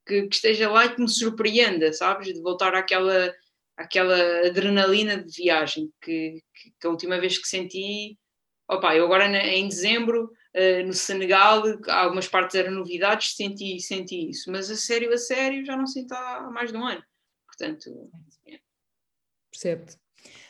que, 0.05 0.27
que, 0.27 0.35
esteja 0.35 0.69
lá 0.69 0.85
e 0.85 0.95
que 0.95 1.01
me 1.01 1.07
surpreenda, 1.07 1.93
sabes? 1.93 2.33
De 2.33 2.41
voltar 2.41 2.73
àquela, 2.73 3.33
àquela 3.77 4.47
adrenalina 4.47 5.17
de 5.23 5.31
viagem 5.31 5.91
que, 6.01 6.41
que, 6.53 6.73
que 6.79 6.87
a 6.87 6.89
última 6.89 7.19
vez 7.19 7.37
que 7.37 7.47
senti, 7.47 8.17
opa, 8.67 8.95
eu 8.95 9.05
agora 9.05 9.27
em 9.27 9.67
dezembro 9.67 10.25
uh, 10.25 10.85
no 10.85 10.93
Senegal, 10.93 11.63
algumas 11.87 12.27
partes 12.27 12.55
eram 12.55 12.71
novidades, 12.71 13.35
senti, 13.35 13.79
senti 13.79 14.29
isso, 14.31 14.51
mas 14.51 14.71
a 14.71 14.75
sério, 14.75 15.13
a 15.13 15.17
sério, 15.17 15.63
já 15.63 15.77
não 15.77 15.85
sinto 15.85 16.11
há 16.13 16.49
mais 16.51 16.71
de 16.71 16.77
um 16.77 16.85
ano, 16.85 17.03
portanto... 17.45 18.09
Percebo-te. 19.61 19.97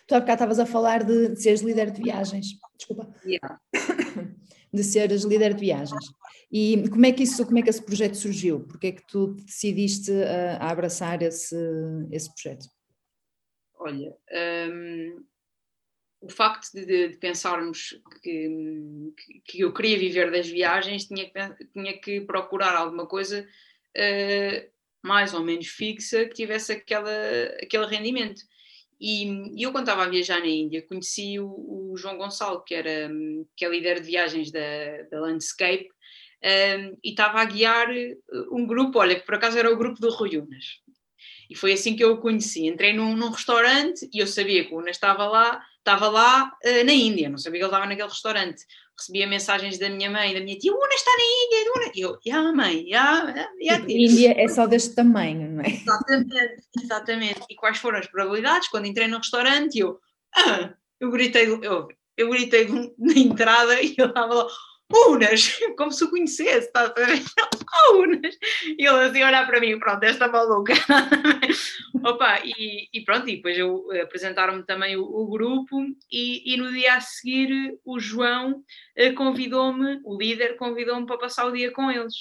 Tu 0.07 0.15
há 0.15 0.19
bocado 0.19 0.33
estavas 0.33 0.59
a 0.59 0.65
falar 0.65 1.03
de, 1.03 1.29
de 1.29 1.41
seres 1.41 1.61
líder 1.61 1.91
de 1.91 2.01
viagens. 2.01 2.47
Desculpa. 2.77 3.13
Yeah. 3.25 3.59
De 4.73 4.85
seres 4.85 5.23
líder 5.25 5.53
de 5.53 5.59
viagens. 5.59 6.13
E 6.49 6.87
como 6.89 7.05
é 7.05 7.11
que 7.11 7.23
isso, 7.23 7.45
como 7.45 7.59
é 7.59 7.61
que 7.61 7.69
esse 7.69 7.83
projeto 7.83 8.15
surgiu? 8.15 8.61
Porque 8.61 8.87
é 8.87 8.91
que 8.93 9.05
tu 9.05 9.33
decidiste 9.33 10.13
a, 10.23 10.63
a 10.65 10.71
abraçar 10.71 11.21
esse, 11.21 11.57
esse 12.09 12.33
projeto? 12.33 12.67
Olha, 13.75 14.15
um, 14.71 15.25
o 16.21 16.29
facto 16.29 16.71
de, 16.71 17.09
de 17.09 17.17
pensarmos 17.17 18.01
que, 18.23 19.13
que, 19.43 19.59
eu 19.59 19.73
queria 19.73 19.99
viver 19.99 20.31
das 20.31 20.47
viagens, 20.47 21.03
tinha 21.05 21.29
que, 21.29 21.65
tinha 21.73 21.99
que 21.99 22.21
procurar 22.21 22.73
alguma 22.73 23.05
coisa 23.05 23.45
uh, 23.97 24.71
mais 25.03 25.33
ou 25.33 25.43
menos 25.43 25.67
fixa 25.67 26.25
que 26.27 26.33
tivesse 26.33 26.71
aquela, 26.71 27.11
aquele 27.61 27.87
rendimento. 27.87 28.41
E, 29.01 29.23
e 29.57 29.63
eu, 29.63 29.71
quando 29.71 29.85
estava 29.85 30.03
a 30.03 30.09
viajar 30.09 30.39
na 30.39 30.45
Índia, 30.45 30.85
conheci 30.87 31.39
o, 31.39 31.47
o, 31.47 31.97
João 31.97 32.19
Gonçalo, 32.19 32.63
que, 32.63 32.75
era, 32.75 33.09
que 33.57 33.65
é 33.65 33.69
líder 33.69 33.99
de 33.99 34.05
viagens 34.05 34.51
da, 34.51 34.59
da 35.09 35.19
Landscape, 35.21 35.89
um, 36.43 36.97
e 37.03 37.09
estava 37.09 37.41
a 37.41 37.45
guiar 37.45 37.89
uh, 37.89 38.55
um 38.55 38.65
grupo, 38.67 38.99
olha, 38.99 39.19
que 39.19 39.25
por 39.25 39.33
acaso 39.33 39.57
era 39.57 39.73
o 39.73 39.77
grupo 39.77 39.99
do 39.99 40.11
Rui 40.11 40.37
Unas. 40.37 40.79
E 41.49 41.55
foi 41.55 41.73
assim 41.73 41.95
que 41.95 42.03
eu 42.03 42.13
o 42.13 42.21
conheci. 42.21 42.67
Entrei 42.67 42.93
num, 42.93 43.15
num 43.15 43.29
restaurante 43.29 44.07
e 44.13 44.19
eu 44.19 44.27
sabia 44.27 44.63
que 44.65 44.73
o 44.73 44.77
Unas 44.77 44.95
estava 44.95 45.27
lá, 45.27 45.59
estava 45.79 46.07
lá 46.07 46.51
uh, 46.63 46.85
na 46.85 46.93
Índia, 46.93 47.27
não 47.27 47.39
sabia 47.39 47.59
que 47.59 47.65
ele 47.65 47.73
estava 47.73 47.87
naquele 47.87 48.07
restaurante 48.07 48.63
recebia 49.01 49.27
mensagens 49.27 49.79
da 49.79 49.89
minha 49.89 50.09
mãe, 50.09 50.33
da 50.33 50.39
minha 50.39 50.57
tia, 50.57 50.71
Una 50.71 50.93
está 50.93 51.11
na 51.11 51.23
Índia, 51.45 51.71
Una. 51.75 51.91
E 51.95 52.01
eu, 52.01 52.19
já 52.25 52.51
mãe, 52.53 52.85
já, 52.87 53.33
já 53.61 53.79
tipo, 53.79 53.91
Índia 53.91 54.35
é 54.37 54.47
só 54.47 54.67
deste 54.67 54.93
tamanho, 54.95 55.51
não 55.51 55.63
é? 55.63 55.69
Exatamente, 55.69 56.63
exatamente. 56.81 57.41
E 57.49 57.55
quais 57.55 57.77
foram 57.77 57.99
as 57.99 58.07
probabilidades? 58.07 58.69
Quando 58.69 58.85
entrei 58.85 59.07
no 59.07 59.17
restaurante, 59.17 59.79
eu, 59.79 59.99
ah, 60.35 60.73
eu 60.99 61.09
gritei, 61.09 61.47
eu, 61.47 61.87
eu 62.17 62.29
gritei 62.29 62.67
na 62.97 63.13
entrada 63.13 63.81
e 63.81 63.95
ele 63.97 64.07
estava 64.07 64.33
lá, 64.33 64.47
Unas, 65.07 65.59
como 65.77 65.91
se 65.91 66.03
o 66.03 66.09
conhecesse, 66.09 66.67
está 66.67 66.81
a 66.81 66.93
ver? 66.93 67.21
Oh, 67.89 67.97
Unas! 68.03 68.37
E 68.65 68.85
ele 68.85 69.03
assim 69.03 69.23
olhar 69.23 69.45
para 69.45 69.59
mim, 69.59 69.77
pronto, 69.79 70.03
esta 70.03 70.27
maluca. 70.27 70.73
Opa, 72.03 72.41
e, 72.43 72.89
e, 72.91 73.01
pronto, 73.01 73.27
e 73.29 73.35
depois 73.35 73.57
eu 73.57 73.89
apresentaram-me 74.01 74.63
também 74.63 74.97
o, 74.97 75.03
o 75.03 75.27
grupo 75.27 75.85
e, 76.11 76.53
e, 76.53 76.57
no 76.57 76.71
dia 76.71 76.95
a 76.95 77.01
seguir 77.01 77.77
o 77.85 77.99
João 77.99 78.63
eh, 78.95 79.11
convidou-me, 79.11 80.01
o 80.03 80.17
líder 80.17 80.55
convidou-me 80.57 81.05
para 81.05 81.19
passar 81.19 81.45
o 81.45 81.51
dia 81.51 81.71
com 81.71 81.91
eles. 81.91 82.15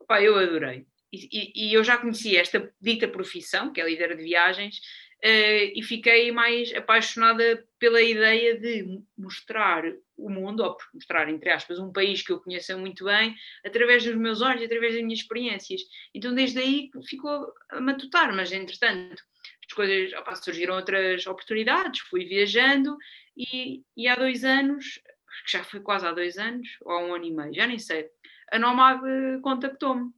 Opa, 0.00 0.20
eu 0.22 0.36
adorei. 0.38 0.86
E, 1.10 1.70
e, 1.70 1.74
eu 1.74 1.82
já 1.82 1.96
conhecia 1.96 2.40
esta 2.40 2.70
dita 2.80 3.08
profissão, 3.08 3.72
que 3.72 3.80
é 3.80 3.86
líder 3.86 4.14
de 4.14 4.22
viagens, 4.22 4.78
uh, 5.24 5.72
e 5.74 5.82
fiquei 5.82 6.30
mais 6.32 6.72
apaixonada 6.74 7.66
pela 7.78 8.02
ideia 8.02 8.58
de 8.58 9.00
mostrar 9.16 9.84
o 10.16 10.28
mundo, 10.28 10.64
ou 10.64 10.76
mostrar, 10.94 11.28
entre 11.28 11.50
aspas, 11.50 11.78
um 11.78 11.92
país 11.92 12.22
que 12.22 12.32
eu 12.32 12.40
conheça 12.40 12.76
muito 12.76 13.04
bem, 13.04 13.34
através 13.64 14.04
dos 14.04 14.16
meus 14.16 14.42
olhos, 14.42 14.62
através 14.62 14.94
das 14.94 15.02
minhas 15.02 15.20
experiências. 15.20 15.80
Então, 16.14 16.34
desde 16.34 16.58
aí 16.58 16.90
ficou 17.06 17.52
a 17.70 17.80
matutar, 17.80 18.34
mas 18.34 18.50
entretanto, 18.50 19.22
as 19.68 19.74
coisas, 19.74 20.12
opa, 20.18 20.34
surgiram 20.34 20.74
outras 20.74 21.26
oportunidades, 21.26 22.00
fui 22.00 22.24
viajando 22.24 22.96
e, 23.36 23.82
e 23.96 24.08
há 24.08 24.16
dois 24.16 24.44
anos 24.44 25.00
que 25.44 25.52
já 25.52 25.62
foi 25.62 25.80
quase 25.80 26.06
há 26.06 26.12
dois 26.12 26.36
anos, 26.36 26.68
ou 26.82 26.92
há 26.92 27.04
um 27.04 27.14
ano 27.14 27.24
e 27.24 27.30
meio, 27.30 27.54
já 27.54 27.66
nem 27.66 27.78
sei, 27.78 28.08
a 28.50 28.58
Nomad 28.58 29.00
contactou-me. 29.42 30.10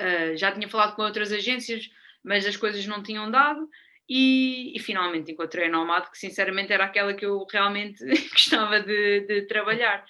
Uh, 0.00 0.36
já 0.36 0.50
tinha 0.50 0.68
falado 0.68 0.96
com 0.96 1.02
outras 1.02 1.32
agências, 1.32 1.88
mas 2.24 2.46
as 2.46 2.56
coisas 2.56 2.86
não 2.86 3.02
tinham 3.02 3.30
dado, 3.30 3.68
e, 4.08 4.76
e, 4.76 4.80
finalmente 4.80 5.32
encontrei 5.32 5.66
a 5.66 5.70
Nomad, 5.70 6.10
que 6.10 6.18
sinceramente 6.18 6.72
era 6.72 6.84
aquela 6.84 7.14
que 7.14 7.24
eu 7.24 7.46
realmente 7.50 8.04
gostava 8.30 8.80
de, 8.80 9.20
de 9.20 9.42
trabalhar. 9.46 10.04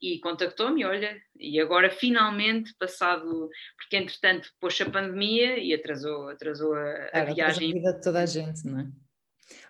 E 0.00 0.20
contactou-me, 0.20 0.84
olha, 0.84 1.20
e 1.36 1.58
agora 1.58 1.90
finalmente, 1.90 2.72
passado, 2.78 3.48
porque 3.76 3.96
entretanto 3.96 4.48
pôs 4.60 4.80
a 4.80 4.88
pandemia 4.88 5.58
e 5.58 5.74
atrasou, 5.74 6.28
atrasou 6.28 6.72
a, 6.72 7.10
a 7.12 7.24
viagem. 7.24 7.70
A 7.70 7.74
vida 7.74 7.92
de 7.94 8.00
toda 8.00 8.22
a 8.22 8.26
gente, 8.26 8.64
não 8.64 8.78
é? 8.78 8.86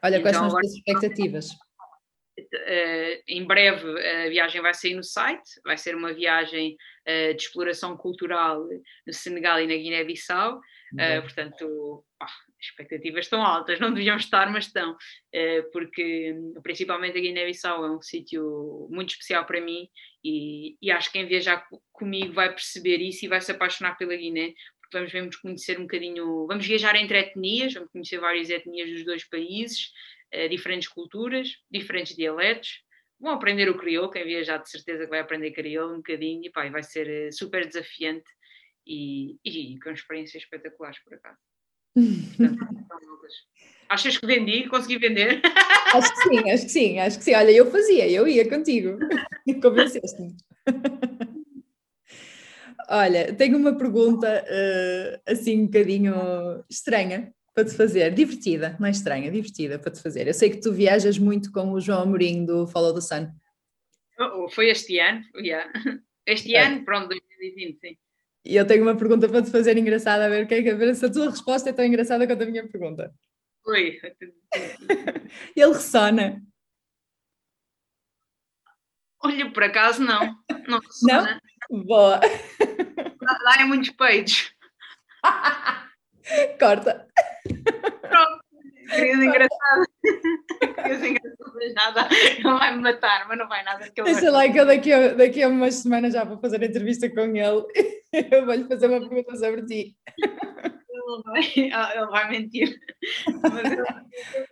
Olha, 0.02 0.16
então, 0.16 0.22
quais 0.22 0.36
são 0.36 0.46
as 0.46 0.52
tuas 0.52 0.74
expectativas? 0.74 1.48
Uh, 2.54 3.22
em 3.28 3.44
breve 3.46 3.86
a 4.26 4.28
viagem 4.28 4.60
vai 4.60 4.72
sair 4.72 4.94
no 4.94 5.02
site, 5.02 5.60
vai 5.64 5.76
ser 5.76 5.94
uma 5.94 6.12
viagem 6.12 6.76
uh, 7.06 7.34
de 7.34 7.42
exploração 7.42 7.96
cultural 7.96 8.66
no 9.06 9.12
Senegal 9.12 9.60
e 9.60 9.66
na 9.66 9.74
Guiné-Bissau, 9.74 10.56
uh, 10.56 11.22
portanto, 11.22 12.04
expectativas 12.60 13.26
estão 13.26 13.42
altas, 13.42 13.78
não 13.78 13.92
deviam 13.92 14.16
estar, 14.16 14.50
mas 14.50 14.66
estão, 14.66 14.96
porque 15.72 16.34
principalmente 16.62 17.16
a 17.16 17.20
Guiné-Bissau 17.20 17.84
é 17.84 17.90
um 17.90 18.02
sítio 18.02 18.88
muito 18.90 19.10
especial 19.10 19.46
para 19.46 19.60
mim 19.60 19.88
e, 20.24 20.76
e, 20.82 20.90
acho 20.90 21.12
que 21.12 21.18
quem 21.18 21.28
viajar 21.28 21.64
comigo 21.92 22.32
vai 22.32 22.48
perceber 22.48 22.96
isso 22.96 23.24
e 23.24 23.28
vai 23.28 23.40
se 23.40 23.52
apaixonar 23.52 23.96
pela 23.96 24.16
Guiné, 24.16 24.54
porque 24.80 24.98
vamos, 24.98 25.12
vamos 25.12 25.36
conhecer 25.36 25.78
um 25.78 25.82
bocadinho, 25.82 26.46
vamos 26.46 26.66
viajar 26.66 26.96
entre 26.96 27.18
etnias, 27.18 27.74
vamos 27.74 27.90
conhecer 27.92 28.18
várias 28.18 28.50
etnias 28.50 28.90
dos 28.90 29.04
dois 29.04 29.24
países, 29.28 29.92
diferentes 30.48 30.88
culturas, 30.88 31.50
diferentes 31.70 32.16
dialetos. 32.16 32.82
Vão 33.20 33.32
aprender 33.32 33.68
o 33.68 33.76
crioulo, 33.76 34.10
quem 34.10 34.24
viajar 34.24 34.58
de 34.58 34.70
certeza 34.70 35.04
que 35.04 35.10
vai 35.10 35.20
aprender 35.20 35.50
crioulo 35.50 35.94
um 35.94 35.96
bocadinho 35.96 36.44
e, 36.44 36.50
pá, 36.50 36.68
vai 36.68 36.82
ser 36.82 37.28
uh, 37.28 37.32
super 37.32 37.66
desafiante 37.66 38.30
e, 38.86 39.36
e, 39.44 39.78
com 39.80 39.90
experiências 39.90 40.42
espetaculares 40.42 40.98
por 41.02 41.14
acaso. 41.14 41.38
Achas 43.88 44.18
que 44.18 44.26
vendi? 44.26 44.68
Consegui 44.68 44.98
vender? 44.98 45.40
Acho 45.94 46.12
que 46.12 46.28
sim, 46.28 46.50
acho 46.50 46.64
que 46.64 46.70
sim, 46.70 46.98
acho 46.98 47.18
que 47.18 47.24
sim. 47.24 47.34
Olha, 47.34 47.50
eu 47.50 47.70
fazia, 47.70 48.06
eu 48.10 48.28
ia 48.28 48.46
contigo. 48.46 48.98
Convenceste-me. 49.62 50.36
Olha, 52.90 53.32
tenho 53.32 53.56
uma 53.56 53.74
pergunta 53.74 54.44
uh, 54.44 55.20
assim 55.26 55.62
um 55.62 55.64
bocadinho 55.64 56.62
estranha 56.68 57.32
para 57.58 57.64
te 57.64 57.74
fazer, 57.74 58.14
divertida, 58.14 58.76
não 58.78 58.86
é 58.86 58.90
estranha, 58.92 59.32
divertida 59.32 59.80
para 59.80 59.90
te 59.90 60.00
fazer. 60.00 60.28
Eu 60.28 60.34
sei 60.34 60.48
que 60.48 60.60
tu 60.60 60.72
viajas 60.72 61.18
muito 61.18 61.50
com 61.50 61.72
o 61.72 61.80
João 61.80 62.02
Amorim 62.02 62.44
do 62.44 62.68
Follow 62.68 62.94
the 62.94 63.00
Sun. 63.00 63.32
Oh, 64.16 64.44
oh 64.44 64.48
foi 64.48 64.68
este 64.68 64.96
ano, 65.00 65.24
yeah. 65.34 65.68
Este 66.24 66.54
é. 66.54 66.66
ano, 66.66 66.84
pronto, 66.84 67.08
2020, 67.08 67.80
sim. 67.80 67.96
E 68.44 68.54
eu 68.54 68.64
tenho 68.64 68.82
uma 68.82 68.96
pergunta 68.96 69.28
para 69.28 69.42
te 69.42 69.50
fazer 69.50 69.76
engraçada, 69.76 70.26
a 70.26 70.28
ver, 70.28 70.46
que 70.46 70.54
é, 70.54 70.70
a 70.70 70.76
ver 70.76 70.94
se 70.94 71.04
a 71.04 71.10
tua 71.10 71.30
resposta 71.30 71.70
é 71.70 71.72
tão 71.72 71.84
engraçada 71.84 72.26
quanto 72.28 72.42
a 72.42 72.46
minha 72.46 72.68
pergunta. 72.68 73.12
Oi. 73.66 73.98
Ele 75.56 75.72
ressona. 75.72 76.40
Olha, 79.20 79.50
por 79.50 79.64
acaso 79.64 80.00
não. 80.00 80.38
Não 80.68 80.78
ressona. 80.78 81.40
Não? 81.70 81.82
Boa. 81.84 82.20
Lá, 83.20 83.38
lá 83.42 83.62
é 83.62 83.64
muitos 83.64 83.90
peitos. 83.90 84.54
Corta. 86.58 87.06
Pronto. 88.00 88.48
Querido 88.90 89.24
engraçado. 89.24 89.84
Querido 90.02 91.06
engraçado, 91.06 91.52
mas 91.54 91.74
nada. 91.74 92.08
Não 92.42 92.58
vai 92.58 92.74
me 92.74 92.82
matar, 92.82 93.28
mas 93.28 93.38
não 93.38 93.48
vai 93.48 93.62
nada. 93.64 93.90
Que 93.90 94.02
Deixa 94.02 94.30
lá 94.30 94.48
que 94.48 94.58
eu 94.58 94.66
daqui 94.66 94.92
a, 94.92 95.14
daqui 95.14 95.42
a 95.42 95.48
umas 95.48 95.74
semanas 95.74 96.14
já 96.14 96.24
vou 96.24 96.38
fazer 96.38 96.62
entrevista 96.62 97.08
com 97.10 97.20
ele. 97.20 97.64
Eu 98.32 98.46
vou-lhe 98.46 98.64
fazer 98.64 98.86
uma 98.86 99.06
pergunta 99.06 99.36
sobre 99.36 99.66
ti. 99.66 99.94
Ele 101.08 101.22
vai, 101.24 101.40
ele 101.96 102.06
vai 102.06 102.30
mentir. 102.30 102.80
Mas 103.42 103.72
ele, 103.72 103.82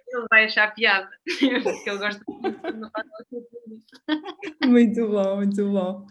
ele 0.08 0.26
vai 0.30 0.44
achar 0.44 0.74
piada. 0.74 1.10
Porque 1.62 1.90
ele 1.90 1.98
gosta 1.98 2.22
muito 2.26 2.90
Muito 4.64 5.08
bom, 5.08 5.36
muito 5.36 5.70
bom. 5.70 6.06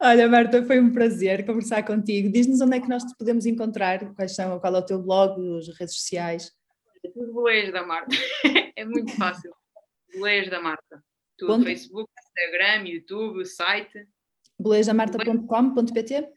Olha, 0.00 0.28
Marta, 0.28 0.64
foi 0.64 0.80
um 0.80 0.92
prazer 0.92 1.44
conversar 1.44 1.84
contigo. 1.84 2.30
Diz-nos 2.30 2.60
onde 2.60 2.76
é 2.76 2.80
que 2.80 2.88
nós 2.88 3.04
te 3.04 3.16
podemos 3.16 3.46
encontrar, 3.46 4.14
quais 4.14 4.34
são, 4.34 4.58
qual 4.60 4.74
é 4.76 4.78
o 4.78 4.86
teu 4.86 5.02
blog, 5.02 5.58
as 5.58 5.68
redes 5.78 5.96
sociais. 5.96 6.52
Tudo 7.14 7.32
Boleias 7.32 7.72
da 7.72 7.84
Marta. 7.84 8.14
É 8.76 8.84
muito 8.84 9.14
fácil. 9.16 9.52
Boleias 10.14 10.48
da 10.48 10.58
Marta. 10.58 11.04
Tudo, 11.36 11.52
Ponto. 11.52 11.64
Facebook, 11.64 12.10
Instagram, 12.18 12.88
YouTube, 12.88 13.44
site. 13.44 14.06
boleiasdamarta.com.pt 14.58 16.28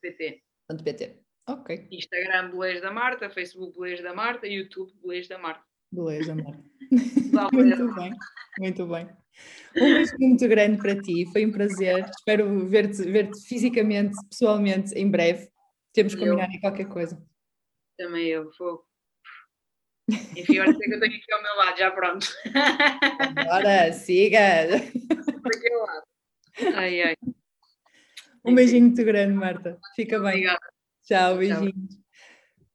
.pt. 0.00 0.42
.pt. 0.84 1.25
Ok. 1.48 1.86
Instagram 1.92 2.50
Boleias 2.50 2.80
da 2.80 2.90
Marta, 2.90 3.30
Facebook 3.30 3.74
Boleias 3.74 4.02
da 4.02 4.12
Marta, 4.12 4.46
YouTube 4.46 4.92
Boleias 5.00 5.28
da 5.28 5.38
Marta. 5.38 5.64
Da 5.92 6.34
Marta. 6.34 6.64
muito 7.52 7.94
bem, 7.94 8.12
muito 8.58 8.86
bem. 8.86 9.08
Um 9.76 9.94
beijo 9.94 10.12
muito 10.18 10.48
grande 10.48 10.78
para 10.78 11.00
ti, 11.00 11.26
foi 11.32 11.46
um 11.46 11.52
prazer. 11.52 12.04
Espero 12.08 12.66
ver-te 12.66 13.02
ver 13.02 13.30
fisicamente, 13.46 14.16
pessoalmente, 14.28 14.92
em 14.94 15.08
breve. 15.08 15.48
Temos 15.92 16.14
que 16.14 16.20
combinar 16.20 16.50
em 16.50 16.60
qualquer 16.60 16.88
coisa. 16.88 17.22
Também 17.96 18.26
eu, 18.26 18.50
vou. 18.58 18.84
Enfim, 20.08 20.58
olha 20.58 20.76
que 20.76 20.94
eu 20.94 21.00
tenho 21.00 21.16
aqui 21.16 21.32
ao 21.32 21.42
meu 21.42 21.56
lado, 21.56 21.78
já 21.78 21.90
pronto. 21.90 22.26
Bora, 23.44 23.92
siga! 23.92 24.40
Ai, 26.74 27.02
ai. 27.02 27.14
Um 28.44 28.54
beijinho 28.54 28.86
muito 28.86 29.04
grande, 29.04 29.34
Marta. 29.34 29.78
Fica 29.94 30.18
bem. 30.18 30.28
Obrigada. 30.28 30.75
Tchau, 31.06 31.38
beijinhos. 31.38 31.72
Tchau. 31.72 32.06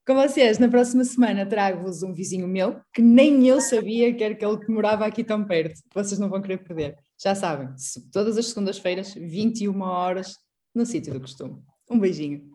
Com 0.08 0.16
vocês, 0.16 0.58
na 0.58 0.70
próxima 0.70 1.04
semana 1.04 1.46
trago-vos 1.46 2.02
um 2.02 2.14
vizinho 2.14 2.48
meu 2.48 2.82
que 2.94 3.02
nem 3.02 3.46
eu 3.46 3.60
sabia 3.60 4.14
que 4.16 4.24
era 4.24 4.34
que 4.34 4.44
ele 4.44 4.58
morava 4.70 5.06
aqui 5.06 5.24
tão 5.24 5.46
perto. 5.46 5.82
Vocês 5.94 6.18
não 6.18 6.30
vão 6.30 6.42
querer 6.42 6.58
perder. 6.58 6.98
Já 7.22 7.36
sabem, 7.36 7.68
todas 8.12 8.38
as 8.38 8.48
segundas-feiras, 8.48 9.14
21 9.14 9.82
horas, 9.82 10.38
no 10.74 10.86
sítio 10.86 11.14
do 11.14 11.20
costume. 11.20 11.62
Um 11.90 12.00
beijinho. 12.00 12.50